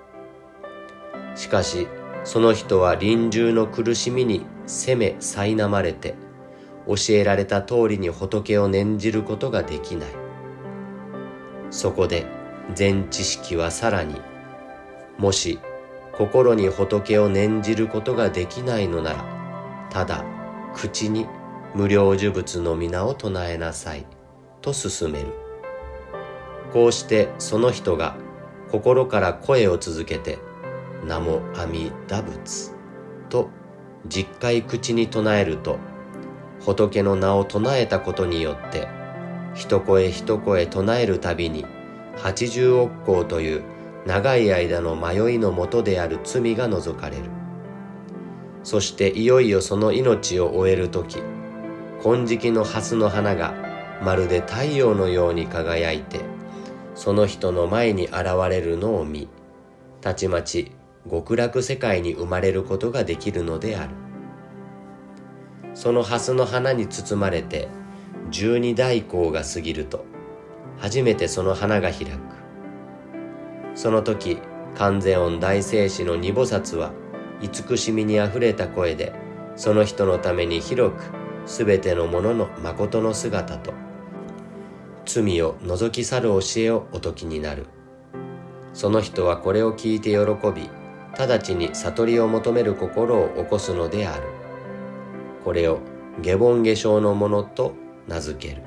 [1.34, 1.88] しかし
[2.24, 6.14] その人は臨終の苦しみに責め苛まれて
[6.86, 10.10] 教えられた通りに仏を念じることができない。
[11.70, 12.24] そこで
[12.74, 14.18] 全知識はさらに
[15.18, 15.60] もし
[16.14, 20.39] 心に仏を念じることができないのならただ
[20.74, 21.26] 口に
[21.74, 24.06] 無料呪物の皆を唱えなさい
[24.60, 25.26] と勧める。
[26.72, 28.16] こうしてその人が
[28.70, 30.38] 心から声を続けて
[31.04, 32.72] 名も阿弥陀仏
[33.28, 33.50] と
[34.06, 35.78] 実回口に唱えると
[36.60, 38.88] 仏の名を唱えたことによって
[39.54, 41.66] 一声一声唱えるたびに
[42.16, 43.62] 八十億光という
[44.06, 47.39] 長い間の迷いのもとである罪が除かれる。
[48.62, 51.22] そしていよいよその命を終える時
[52.02, 53.54] 金色の蓮の花が
[54.02, 56.20] まるで太陽のように輝いて
[56.94, 59.28] その人の前に現れるのを見
[60.00, 60.72] たちまち
[61.08, 63.94] 極楽世界に生まれることができるのである。
[65.74, 67.68] その蓮の花に包まれて
[68.30, 70.04] 十二代行が過ぎると
[70.78, 72.18] 初めてその花が開く。
[73.74, 74.38] その時
[74.74, 76.92] 観世音大聖子の二菩薩は
[77.40, 79.12] 慈しみにあふれた声で
[79.56, 81.10] その人のために広く
[81.46, 83.72] すべてのものの誠の姿と
[85.04, 87.66] 罪を除き去る教えをお説きになる。
[88.72, 90.18] その人はこれを聞いて喜
[90.52, 90.70] び
[91.18, 94.22] 直ちに悟りを求める心を起こすのである。
[95.44, 95.80] これを
[96.22, 97.74] 下凡下生のものと
[98.06, 98.62] 名付ける。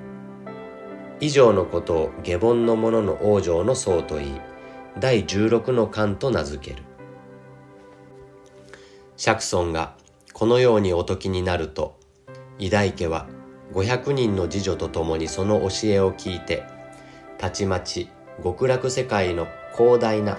[1.20, 4.42] 以上のことを下凡の者のの往生の僧といい
[5.00, 6.84] 第16の巻と名付ける。
[9.24, 9.96] 釈尊が
[10.34, 11.98] このようにお説きになると
[12.60, 13.30] 偉大家は
[13.72, 16.66] 500人の次女と共にその教えを聞いて
[17.38, 18.10] たちまち
[18.44, 19.48] 極楽世界の
[19.78, 20.38] 広大な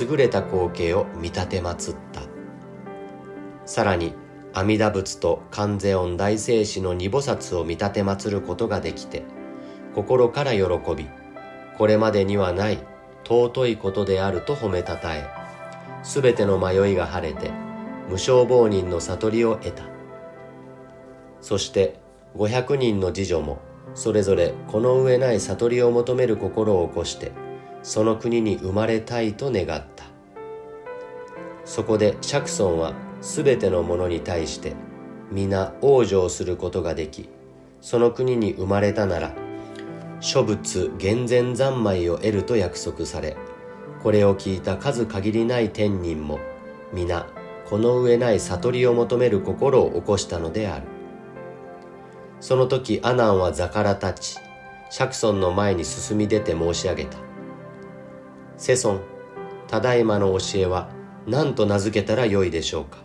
[0.00, 2.22] 優れた光景を見立てまつった。
[3.66, 4.14] さらに
[4.54, 9.24] 阿弥陀仏と観世音大聖子の二菩薩を見立てまつることができて
[9.94, 10.62] 心から喜
[10.96, 11.06] び
[11.76, 12.78] これまでにはない
[13.24, 15.28] 尊いことであると褒めたたえ
[16.02, 17.71] すべての迷いが晴れて
[18.12, 19.84] 無償亡人の悟りを得た。
[21.40, 21.98] そして
[22.36, 23.58] 500人の次女も
[23.94, 27.32] それぞれこの上ない悟りを求める心を起こして
[27.82, 30.04] その国に生まれたいと願った。
[31.64, 34.74] そこで釈尊は全ての者に対して
[35.30, 37.30] 皆往生することができ
[37.80, 39.34] その国に生まれたなら
[40.20, 43.38] 諸仏厳然三昧を得ると約束され
[44.02, 46.40] これを聞いた数限りない天人も
[46.92, 47.26] 皆
[47.72, 50.86] この上ない悟りを求める心を起こしたのである。
[52.38, 54.38] その時阿南は座から立ち
[54.90, 57.16] 釈尊の前に進み出て申し上げた。
[58.58, 59.00] 世尊
[59.68, 60.90] ただいまの教えは
[61.26, 62.98] 何と名付けたらよいでしょうか。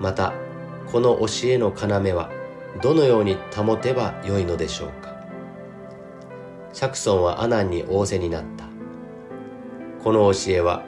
[0.00, 0.32] また
[0.92, 2.30] この教えの要は
[2.80, 5.26] どのように保てばよいのでしょうか。
[6.72, 8.66] 釈尊は阿南に仰せになった。
[10.04, 10.84] この教えは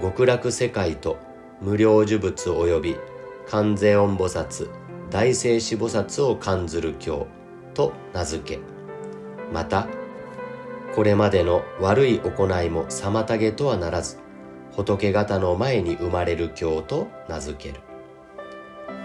[0.00, 1.18] 極楽世界と
[1.64, 2.96] 無料呪物及び
[3.46, 4.68] 観世音菩薩
[5.08, 7.26] 大聖子菩薩を感ずる経
[7.72, 8.60] と名付け。
[9.50, 9.88] また
[10.94, 14.18] これまでの悪い行いも妨げとはならず
[14.76, 17.80] 仏方の前に生まれる経と名付ける。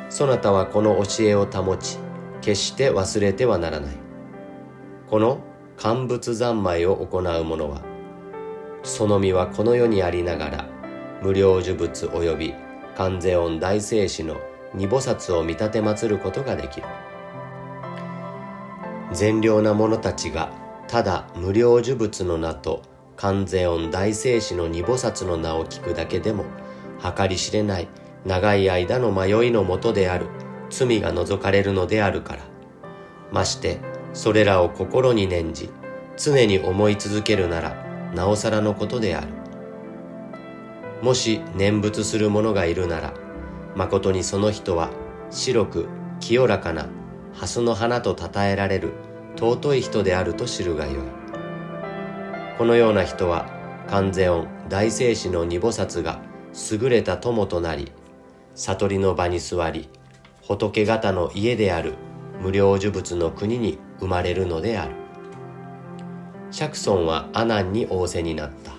[0.10, 1.98] そなたはこの教えを保ち
[2.42, 3.96] 決して忘れてはならない。
[5.10, 5.40] この
[5.78, 7.82] 乾物三昧を行う者は
[8.84, 10.79] その身はこの世にありながら
[11.22, 12.54] 無料呪物及び
[12.96, 14.38] 観世音大聖子の
[14.74, 16.88] 二菩薩を見立て祀ることができる。
[19.12, 20.52] 善良な者たちが
[20.88, 22.84] ただ無料呪物の名と
[23.16, 26.46] 観世音大聖子の二菩薩の名を聞くだけでも
[27.16, 27.88] 計り知れない
[28.26, 30.28] 長い間の迷いのもとである
[30.70, 32.44] 罪が除かれるのであるから。
[33.32, 33.80] まして
[34.14, 35.70] それらを心に念じ
[36.18, 39.39] 常に思い続けるならなおさらのことである。
[41.02, 43.14] もし念仏する者がいるなら
[43.76, 44.90] 誠にその人は
[45.30, 45.88] 白く
[46.20, 46.90] 清らかな
[47.34, 48.92] 蓮の花と称えられる
[49.38, 50.96] 尊い人であると知るがよい。
[52.58, 53.48] このような人は
[53.88, 56.20] 観世音大聖子の二菩薩が
[56.72, 57.94] 優れた友となり
[58.56, 59.88] 悟りの場に座り
[60.42, 61.94] 仏方の家である
[62.42, 64.96] 無料呪物の国に生まれるのである。
[66.52, 68.79] 釈尊は阿南に仰せになった。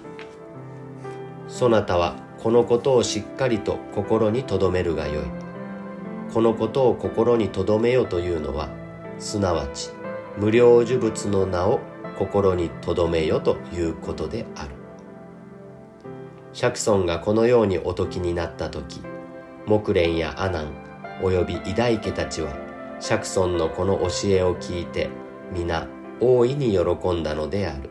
[1.51, 5.25] そなたはこのことをしっかりと心に留めるがよい。
[6.33, 8.71] このことを心に留めよというのは
[9.19, 9.91] すなわち
[10.39, 11.81] 無料呪物の名を
[12.17, 14.71] 心に留めよということである。
[16.53, 19.03] 釈尊がこのようにお説きになった時
[19.67, 20.69] 木蓮や阿南
[21.23, 22.55] および偉大家たちは
[23.01, 25.11] 釈尊のこの教えを聞いて
[25.53, 25.89] 皆
[26.21, 27.91] 大いに喜んだのである。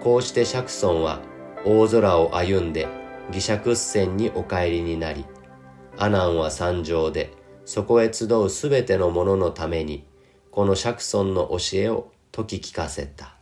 [0.00, 1.20] こうして釈尊は
[1.68, 2.86] 大空を歩んで
[3.32, 5.24] 義釈船にお帰りになり
[5.98, 7.34] 阿南は山上で
[7.64, 10.06] そこへ集うすべての者のために
[10.52, 13.34] この釈尊の教えを説き聞かせた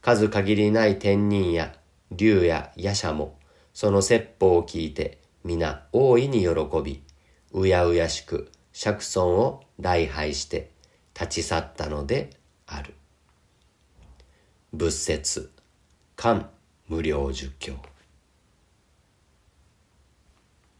[0.00, 1.74] 数限りない天人や
[2.10, 3.38] 竜や夜叉も
[3.74, 6.48] その説法を聞いて皆大いに喜
[6.82, 7.02] び、
[7.52, 10.70] うやうやしく釈尊を礼拝して
[11.12, 12.30] 立ち去ったので
[12.66, 12.94] ある。
[14.72, 15.52] 仏説、
[16.16, 16.48] 漢
[16.86, 17.93] 無料儒教。